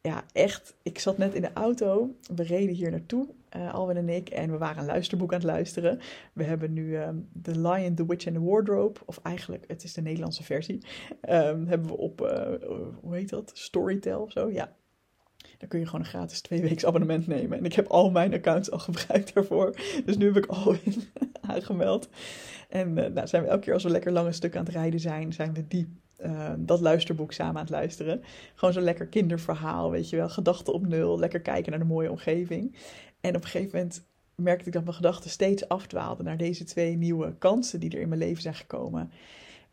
ja, 0.00 0.24
echt, 0.32 0.76
ik 0.82 0.98
zat 0.98 1.18
net 1.18 1.34
in 1.34 1.42
de 1.42 1.52
auto, 1.52 2.16
we 2.34 2.42
reden 2.42 2.74
hier 2.74 2.90
naartoe, 2.90 3.28
uh, 3.56 3.74
Alwin 3.74 3.96
en 3.96 4.08
ik, 4.08 4.28
en 4.28 4.50
we 4.50 4.58
waren 4.58 4.78
een 4.78 4.86
luisterboek 4.86 5.32
aan 5.32 5.38
het 5.38 5.48
luisteren. 5.48 6.00
We 6.32 6.44
hebben 6.44 6.72
nu 6.72 6.96
um, 6.96 7.28
The 7.42 7.60
Lion, 7.60 7.94
The 7.94 8.06
Witch 8.06 8.26
and 8.26 8.36
the 8.36 8.42
Wardrobe, 8.42 9.00
of 9.04 9.18
eigenlijk, 9.22 9.64
het 9.66 9.84
is 9.84 9.94
de 9.94 10.02
Nederlandse 10.02 10.42
versie, 10.42 10.86
um, 11.28 11.66
hebben 11.66 11.86
we 11.86 11.96
op, 11.96 12.20
uh, 12.20 12.52
hoe 13.00 13.14
heet 13.14 13.28
dat, 13.28 13.50
Storytel 13.54 14.22
of 14.22 14.32
zo, 14.32 14.50
ja, 14.50 14.76
dan 15.58 15.68
kun 15.68 15.78
je 15.78 15.84
gewoon 15.86 16.00
een 16.00 16.06
gratis 16.06 16.40
twee 16.40 16.60
weken 16.62 16.88
abonnement 16.88 17.26
nemen. 17.26 17.58
En 17.58 17.64
ik 17.64 17.72
heb 17.72 17.86
al 17.86 18.10
mijn 18.10 18.34
accounts 18.34 18.70
al 18.70 18.78
gebruikt 18.78 19.34
daarvoor. 19.34 19.74
Dus 20.04 20.16
nu 20.16 20.26
heb 20.26 20.36
ik 20.36 20.46
al 20.46 20.76
in 20.82 21.02
aangemeld. 21.52 22.08
En 22.68 22.88
uh, 22.88 23.06
nou, 23.06 23.26
zijn 23.26 23.42
we 23.42 23.48
elke 23.48 23.62
keer 23.62 23.74
als 23.74 23.82
we 23.82 23.90
lekker 23.90 24.12
lange 24.12 24.32
stukken 24.32 24.60
aan 24.60 24.66
het 24.66 24.74
rijden 24.74 25.00
zijn, 25.00 25.32
zijn 25.32 25.54
we 25.54 25.66
die, 25.68 26.00
uh, 26.20 26.52
dat 26.58 26.80
luisterboek 26.80 27.32
samen 27.32 27.54
aan 27.54 27.60
het 27.60 27.70
luisteren. 27.70 28.22
Gewoon 28.54 28.74
zo'n 28.74 28.82
lekker 28.82 29.06
kinderverhaal, 29.06 29.90
weet 29.90 30.10
je 30.10 30.16
wel. 30.16 30.28
Gedachten 30.28 30.72
op 30.72 30.86
nul, 30.86 31.18
lekker 31.18 31.40
kijken 31.40 31.70
naar 31.70 31.80
de 31.80 31.86
mooie 31.86 32.10
omgeving. 32.10 32.76
En 33.20 33.36
op 33.36 33.42
een 33.42 33.48
gegeven 33.48 33.78
moment 33.78 34.04
merkte 34.34 34.66
ik 34.66 34.72
dat 34.72 34.82
mijn 34.82 34.96
gedachten 34.96 35.30
steeds 35.30 35.68
afdwaalden 35.68 36.24
naar 36.24 36.36
deze 36.36 36.64
twee 36.64 36.96
nieuwe 36.96 37.34
kansen 37.38 37.80
die 37.80 37.90
er 37.90 38.00
in 38.00 38.08
mijn 38.08 38.20
leven 38.20 38.42
zijn 38.42 38.54
gekomen. 38.54 39.10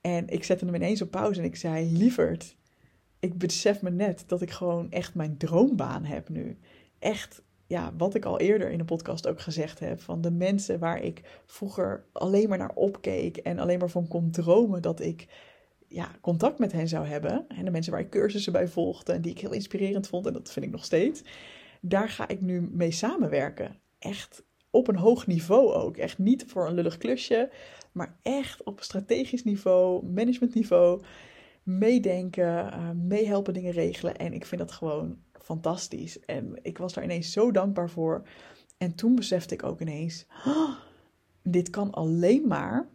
En 0.01 0.27
ik 0.27 0.43
zette 0.43 0.65
hem 0.65 0.75
ineens 0.75 1.01
op 1.01 1.11
pauze 1.11 1.39
en 1.39 1.45
ik 1.45 1.55
zei: 1.55 1.97
Lieverd, 1.97 2.55
ik 3.21 3.37
besef 3.37 3.81
me 3.81 3.89
net 3.89 4.23
dat 4.27 4.41
ik 4.41 4.51
gewoon 4.51 4.91
echt 4.91 5.15
mijn 5.15 5.37
droombaan 5.37 6.03
heb 6.03 6.29
nu. 6.29 6.57
Echt, 6.99 7.41
ja, 7.67 7.93
wat 7.97 8.15
ik 8.15 8.25
al 8.25 8.39
eerder 8.39 8.71
in 8.71 8.77
de 8.77 8.85
podcast 8.85 9.27
ook 9.27 9.39
gezegd 9.39 9.79
heb. 9.79 10.01
Van 10.01 10.21
de 10.21 10.31
mensen 10.31 10.79
waar 10.79 11.03
ik 11.03 11.41
vroeger 11.45 12.05
alleen 12.11 12.49
maar 12.49 12.57
naar 12.57 12.75
opkeek 12.75 13.37
en 13.37 13.59
alleen 13.59 13.79
maar 13.79 13.89
van 13.89 14.07
kon 14.07 14.31
dromen 14.31 14.81
dat 14.81 14.99
ik 14.99 15.27
ja, 15.87 16.11
contact 16.21 16.59
met 16.59 16.71
hen 16.71 16.87
zou 16.87 17.05
hebben. 17.05 17.45
En 17.47 17.65
de 17.65 17.71
mensen 17.71 17.91
waar 17.91 18.01
ik 18.01 18.09
cursussen 18.09 18.51
bij 18.51 18.67
volgde 18.67 19.13
en 19.13 19.21
die 19.21 19.31
ik 19.31 19.39
heel 19.39 19.53
inspirerend 19.53 20.07
vond. 20.07 20.25
En 20.25 20.33
dat 20.33 20.51
vind 20.51 20.65
ik 20.65 20.71
nog 20.71 20.85
steeds. 20.85 21.23
Daar 21.81 22.09
ga 22.09 22.27
ik 22.27 22.41
nu 22.41 22.69
mee 22.71 22.91
samenwerken. 22.91 23.79
Echt 23.99 24.43
op 24.69 24.87
een 24.87 24.95
hoog 24.95 25.27
niveau 25.27 25.73
ook. 25.73 25.97
Echt 25.97 26.17
niet 26.17 26.45
voor 26.47 26.67
een 26.67 26.73
lullig 26.73 26.97
klusje, 26.97 27.51
maar 27.91 28.17
echt 28.21 28.63
op 28.63 28.81
strategisch 28.81 29.43
niveau, 29.43 30.05
managementniveau 30.05 31.01
meedenken, 31.63 32.73
uh, 32.73 32.89
meehelpen 32.91 33.53
dingen 33.53 33.71
regelen. 33.71 34.17
En 34.17 34.33
ik 34.33 34.45
vind 34.45 34.61
dat 34.61 34.71
gewoon 34.71 35.17
fantastisch. 35.33 36.19
En 36.19 36.59
ik 36.61 36.77
was 36.77 36.93
daar 36.93 37.03
ineens 37.03 37.31
zo 37.31 37.51
dankbaar 37.51 37.89
voor. 37.89 38.27
En 38.77 38.95
toen 38.95 39.15
besefte 39.15 39.53
ik 39.53 39.63
ook 39.63 39.81
ineens, 39.81 40.25
oh, 40.45 40.69
dit 41.43 41.69
kan 41.69 41.91
alleen 41.91 42.47
maar 42.47 42.89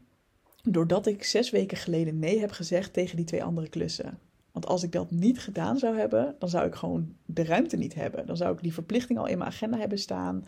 doordat 0.62 1.06
ik 1.06 1.24
zes 1.24 1.50
weken 1.50 1.76
geleden 1.76 2.18
nee 2.18 2.40
heb 2.40 2.50
gezegd 2.50 2.92
tegen 2.92 3.16
die 3.16 3.26
twee 3.26 3.44
andere 3.44 3.68
klussen. 3.68 4.18
Want 4.52 4.68
als 4.68 4.82
ik 4.82 4.92
dat 4.92 5.10
niet 5.10 5.38
gedaan 5.38 5.78
zou 5.78 5.96
hebben, 5.96 6.34
dan 6.38 6.48
zou 6.48 6.66
ik 6.66 6.74
gewoon 6.74 7.14
de 7.26 7.44
ruimte 7.44 7.76
niet 7.76 7.94
hebben. 7.94 8.26
Dan 8.26 8.36
zou 8.36 8.54
ik 8.54 8.62
die 8.62 8.72
verplichting 8.72 9.18
al 9.18 9.26
in 9.26 9.38
mijn 9.38 9.50
agenda 9.50 9.78
hebben 9.78 9.98
staan. 9.98 10.44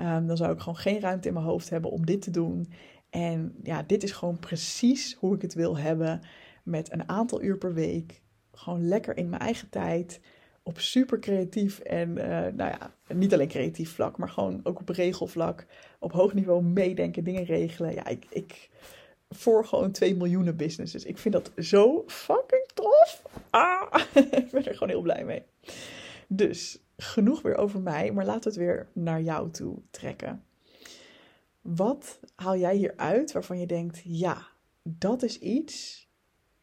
Um, 0.00 0.26
dan 0.26 0.36
zou 0.36 0.52
ik 0.52 0.58
gewoon 0.58 0.76
geen 0.76 1.00
ruimte 1.00 1.28
in 1.28 1.34
mijn 1.34 1.46
hoofd 1.46 1.70
hebben 1.70 1.90
om 1.90 2.06
dit 2.06 2.22
te 2.22 2.30
doen. 2.30 2.72
En 3.10 3.54
ja, 3.62 3.82
dit 3.82 4.02
is 4.02 4.12
gewoon 4.12 4.38
precies 4.38 5.14
hoe 5.14 5.34
ik 5.34 5.42
het 5.42 5.54
wil 5.54 5.78
hebben 5.78 6.20
met 6.68 6.92
een 6.92 7.08
aantal 7.08 7.42
uur 7.42 7.58
per 7.58 7.74
week. 7.74 8.22
Gewoon 8.52 8.88
lekker 8.88 9.16
in 9.16 9.28
mijn 9.28 9.42
eigen 9.42 9.68
tijd. 9.68 10.20
Op 10.62 10.78
super 10.78 11.18
creatief 11.18 11.78
en, 11.78 12.08
uh, 12.08 12.26
nou 12.26 12.56
ja, 12.56 12.94
niet 13.14 13.32
alleen 13.32 13.48
creatief 13.48 13.94
vlak, 13.94 14.18
maar 14.18 14.28
gewoon 14.28 14.60
ook 14.62 14.80
op 14.80 14.88
regelvlak. 14.88 15.66
Op 15.98 16.12
hoog 16.12 16.34
niveau 16.34 16.62
meedenken, 16.62 17.24
dingen 17.24 17.44
regelen. 17.44 17.94
Ja, 17.94 18.06
ik, 18.06 18.26
ik 18.30 18.70
voor 19.30 19.64
gewoon 19.64 19.92
2 19.92 20.16
miljoenen 20.16 20.56
businesses. 20.56 21.04
Ik 21.04 21.18
vind 21.18 21.34
dat 21.34 21.50
zo 21.56 22.04
fucking 22.06 22.66
tof. 22.74 23.22
Ah, 23.50 23.94
ik 24.14 24.50
ben 24.50 24.64
er 24.64 24.72
gewoon 24.72 24.88
heel 24.88 25.02
blij 25.02 25.24
mee. 25.24 25.42
Dus 26.26 26.82
genoeg 26.96 27.42
weer 27.42 27.56
over 27.56 27.80
mij, 27.80 28.12
maar 28.12 28.24
laten 28.24 28.42
we 28.42 28.48
het 28.48 28.58
weer 28.58 28.88
naar 28.92 29.22
jou 29.22 29.50
toe 29.50 29.78
trekken. 29.90 30.44
Wat 31.60 32.20
haal 32.34 32.56
jij 32.56 32.76
hieruit 32.76 33.32
waarvan 33.32 33.58
je 33.58 33.66
denkt, 33.66 34.00
ja, 34.04 34.46
dat 34.82 35.22
is 35.22 35.38
iets 35.38 36.07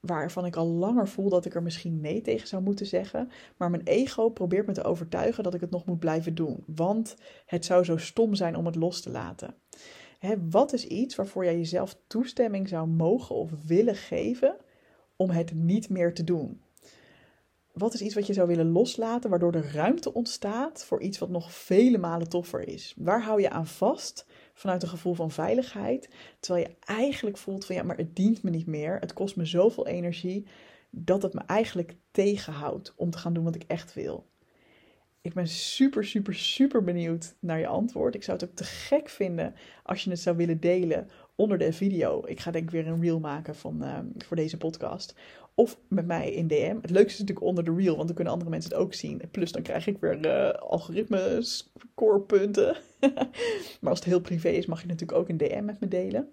waarvan 0.06 0.46
ik 0.46 0.56
al 0.56 0.68
langer 0.68 1.08
voel 1.08 1.30
dat 1.30 1.46
ik 1.46 1.56
er 1.56 1.64
misschien 1.64 2.02
nee 2.02 2.22
tegen 2.22 2.48
zou 2.48 2.64
moeten 2.64 2.86
zeggen. 2.86 3.30
Maar 3.58 3.70
mijn 3.70 3.84
ego 3.84 4.30
probeert 4.30 4.68
me 4.68 4.74
te 4.74 4.84
overtuigen 4.84 5.44
dat 5.44 5.54
ik 5.54 5.62
het 5.62 5.72
nog 5.72 5.86
moet 5.86 6.00
blijven 6.00 6.36
doen. 6.36 6.64
Want 6.66 7.16
het 7.46 7.66
zou 7.66 7.84
zo 7.84 7.98
stom 7.98 8.36
zijn 8.36 8.56
om 8.56 8.66
het 8.66 8.76
los 8.76 9.02
te 9.02 9.10
laten. 9.10 9.56
Hè, 10.20 10.36
wat 10.50 10.74
is 10.74 10.88
iets 10.88 11.16
waarvoor 11.16 11.44
jij 11.44 11.58
jezelf 11.58 11.98
toestemming 12.08 12.68
zou 12.68 12.88
mogen 12.88 13.36
of 13.36 13.52
willen 13.66 13.96
geven 13.96 14.56
om 15.16 15.30
het 15.30 15.54
niet 15.54 15.90
meer 15.90 16.14
te 16.14 16.24
doen? 16.24 16.62
Wat 17.74 17.94
is 17.94 18.02
iets 18.02 18.16
wat 18.16 18.28
je 18.28 18.34
zou 18.34 18.48
willen 18.48 18.72
loslaten, 18.72 19.30
waardoor 19.30 19.54
er 19.54 19.72
ruimte 19.74 20.14
ontstaat 20.14 20.86
voor 20.86 21.02
iets 21.02 21.18
wat 21.18 21.30
nog 21.30 21.54
vele 21.54 21.98
malen 21.98 22.30
toffer 22.30 22.68
is? 22.68 22.94
Waar 22.98 23.24
hou 23.24 23.42
je 23.42 23.50
aan 23.50 23.68
vast 23.68 24.26
vanuit 24.56 24.84
een 24.84 24.90
gevoel 24.90 25.14
van 25.14 25.32
veiligheid. 25.32 26.10
Terwijl 26.40 26.68
je 26.68 26.76
eigenlijk 26.94 27.38
voelt 27.38 27.66
van 27.66 27.76
ja, 27.76 27.84
maar 27.84 27.98
het 27.98 28.16
dient 28.16 28.44
me 28.44 28.50
niet 28.50 28.68
meer. 28.68 29.00
Het 29.00 29.14
kost 29.14 29.36
me 29.36 29.46
zoveel 29.46 29.88
energie 29.88 30.48
dat 30.90 31.22
het 31.22 31.34
me 31.34 31.42
eigenlijk 31.46 31.96
tegenhoudt 32.12 32.94
om 32.96 33.10
te 33.10 33.18
gaan 33.18 33.34
doen 33.34 33.44
wat 33.44 33.56
ik 33.56 33.64
echt 33.68 33.94
wil. 33.94 34.26
Ik 35.22 35.34
ben 35.34 35.48
super, 35.48 36.06
super, 36.06 36.36
super 36.36 36.84
benieuwd 36.84 37.36
naar 37.40 37.60
je 37.60 37.68
antwoord. 37.68 38.16
Ik 38.16 38.24
zou 38.24 38.38
het 38.38 38.50
ook 38.50 38.56
te 38.56 38.64
gek 38.64 39.10
vinden 39.10 39.56
als 39.84 40.04
je 40.04 40.10
het 40.10 40.20
zou 40.20 40.38
willen 40.38 40.60
delen 40.60 41.10
onder 41.36 41.58
de 41.58 41.74
video. 41.74 42.24
Ik 42.26 42.40
ga 42.40 42.52
denk 42.52 42.64
ik 42.64 42.72
weer 42.72 42.88
een 42.88 43.02
reel 43.02 43.20
maken 43.20 43.56
van, 43.56 43.84
uh, 43.84 44.00
voor 44.18 44.36
deze 44.36 44.58
podcast. 44.58 45.16
Of 45.56 45.80
met 45.88 46.06
mij 46.06 46.32
in 46.32 46.48
DM. 46.48 46.78
Het 46.82 46.90
leukste 46.90 47.14
is 47.14 47.20
natuurlijk 47.20 47.46
onder 47.46 47.64
de 47.64 47.76
reel, 47.76 47.96
want 47.96 48.06
dan 48.06 48.16
kunnen 48.16 48.34
andere 48.34 48.52
mensen 48.52 48.72
het 48.72 48.80
ook 48.80 48.94
zien. 48.94 49.22
Plus 49.32 49.52
dan 49.52 49.62
krijg 49.62 49.88
ik 49.88 49.98
weer 50.00 50.26
uh, 50.26 50.50
algoritme 50.50 51.38
scorepunten. 51.42 52.78
maar 53.82 53.90
als 53.90 54.00
het 54.00 54.08
heel 54.08 54.22
privé 54.22 54.50
is, 54.50 54.66
mag 54.66 54.82
je 54.82 54.88
natuurlijk 54.88 55.20
ook 55.20 55.30
een 55.30 55.38
DM 55.38 55.66
met 55.66 55.80
me 55.80 55.88
delen. 55.88 56.30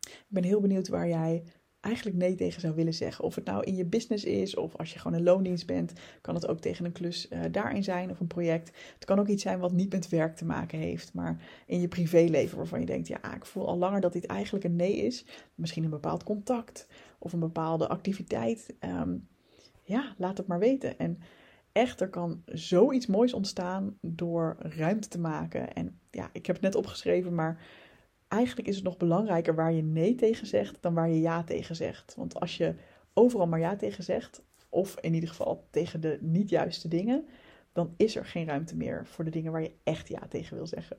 Ik 0.00 0.26
ben 0.28 0.44
heel 0.44 0.60
benieuwd 0.60 0.88
waar 0.88 1.08
jij 1.08 1.42
eigenlijk 1.84 2.16
nee 2.16 2.34
tegen 2.34 2.60
zou 2.60 2.74
willen 2.74 2.94
zeggen. 2.94 3.24
Of 3.24 3.34
het 3.34 3.44
nou 3.44 3.64
in 3.64 3.76
je 3.76 3.84
business 3.84 4.24
is 4.24 4.56
of 4.56 4.76
als 4.76 4.92
je 4.92 4.98
gewoon 4.98 5.18
een 5.18 5.24
loondienst 5.24 5.66
bent, 5.66 5.92
kan 6.20 6.34
het 6.34 6.48
ook 6.48 6.60
tegen 6.60 6.84
een 6.84 6.92
klus 6.92 7.28
uh, 7.30 7.40
daarin 7.50 7.84
zijn 7.84 8.10
of 8.10 8.20
een 8.20 8.26
project. 8.26 8.70
Het 8.94 9.04
kan 9.04 9.18
ook 9.18 9.28
iets 9.28 9.42
zijn 9.42 9.58
wat 9.58 9.72
niet 9.72 9.92
met 9.92 10.08
werk 10.08 10.36
te 10.36 10.44
maken 10.44 10.78
heeft, 10.78 11.12
maar 11.12 11.40
in 11.66 11.80
je 11.80 11.88
privéleven 11.88 12.56
waarvan 12.56 12.80
je 12.80 12.86
denkt, 12.86 13.08
ja, 13.08 13.34
ik 13.34 13.46
voel 13.46 13.66
al 13.66 13.78
langer 13.78 14.00
dat 14.00 14.12
dit 14.12 14.26
eigenlijk 14.26 14.64
een 14.64 14.76
nee 14.76 14.96
is. 14.96 15.24
Misschien 15.54 15.84
een 15.84 15.90
bepaald 15.90 16.22
contact 16.22 16.86
of 17.24 17.32
een 17.32 17.40
bepaalde 17.40 17.88
activiteit. 17.88 18.74
Um, 18.80 19.28
ja, 19.82 20.14
laat 20.18 20.38
het 20.38 20.46
maar 20.46 20.58
weten. 20.58 20.98
En 20.98 21.18
echt, 21.72 22.00
er 22.00 22.08
kan 22.08 22.42
zoiets 22.46 23.06
moois 23.06 23.34
ontstaan 23.34 23.98
door 24.00 24.56
ruimte 24.58 25.08
te 25.08 25.20
maken. 25.20 25.74
En 25.74 25.98
ja, 26.10 26.30
ik 26.32 26.46
heb 26.46 26.54
het 26.56 26.64
net 26.64 26.74
opgeschreven, 26.74 27.34
maar 27.34 27.62
eigenlijk 28.28 28.68
is 28.68 28.74
het 28.74 28.84
nog 28.84 28.96
belangrijker 28.96 29.54
waar 29.54 29.72
je 29.72 29.82
nee 29.82 30.14
tegen 30.14 30.46
zegt 30.46 30.82
dan 30.82 30.94
waar 30.94 31.08
je 31.08 31.20
ja 31.20 31.44
tegen 31.44 31.76
zegt. 31.76 32.14
Want 32.14 32.40
als 32.40 32.56
je 32.56 32.74
overal 33.14 33.46
maar 33.46 33.60
ja 33.60 33.76
tegen 33.76 34.04
zegt, 34.04 34.44
of 34.68 34.96
in 35.00 35.14
ieder 35.14 35.28
geval 35.28 35.66
tegen 35.70 36.00
de 36.00 36.18
niet 36.20 36.48
juiste 36.48 36.88
dingen, 36.88 37.26
dan 37.72 37.94
is 37.96 38.16
er 38.16 38.24
geen 38.24 38.46
ruimte 38.46 38.76
meer 38.76 39.06
voor 39.06 39.24
de 39.24 39.30
dingen 39.30 39.52
waar 39.52 39.62
je 39.62 39.74
echt 39.82 40.08
ja 40.08 40.26
tegen 40.28 40.56
wil 40.56 40.66
zeggen. 40.66 40.96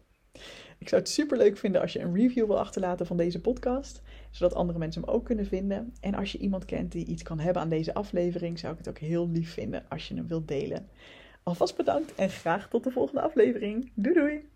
Ik 0.78 0.90
zou 0.90 1.02
het 1.02 1.12
super 1.12 1.38
leuk 1.38 1.58
vinden 1.58 1.82
als 1.82 1.94
je 1.94 2.00
een 2.00 2.16
review 2.16 2.46
wil 2.46 2.60
achterlaten 2.60 3.06
van 3.06 3.18
deze 3.18 3.42
podcast, 3.42 4.02
zodat 4.32 4.56
andere 4.56 4.80
mensen 4.80 5.02
hem 5.02 5.10
ook 5.10 5.26
kunnen 5.26 5.46
vinden. 5.46 5.94
En 6.00 6.16
als 6.16 6.32
je 6.32 6.38
iemand 6.38 6.66
kent 6.66 6.92
die 6.92 7.06
iets 7.06 7.24
kan 7.24 7.40
hebben 7.40 7.62
aan 7.62 7.70
deze 7.70 7.94
aflevering, 7.94 8.60
zou 8.60 8.72
ik 8.72 8.78
het 8.78 8.90
ook 8.90 8.98
heel 8.98 9.30
lief 9.30 9.54
vinden 9.54 9.86
als 9.90 10.08
je 10.08 10.16
hem 10.16 10.28
wilt 10.28 10.48
delen. 10.48 10.90
Alvast 11.44 11.78
bedankt 11.78 12.16
en 12.16 12.30
graag 12.30 12.70
tot 12.70 12.84
de 12.84 12.92
volgende 12.92 13.22
aflevering. 13.22 13.92
Doei 13.94 14.16
doei! 14.16 14.55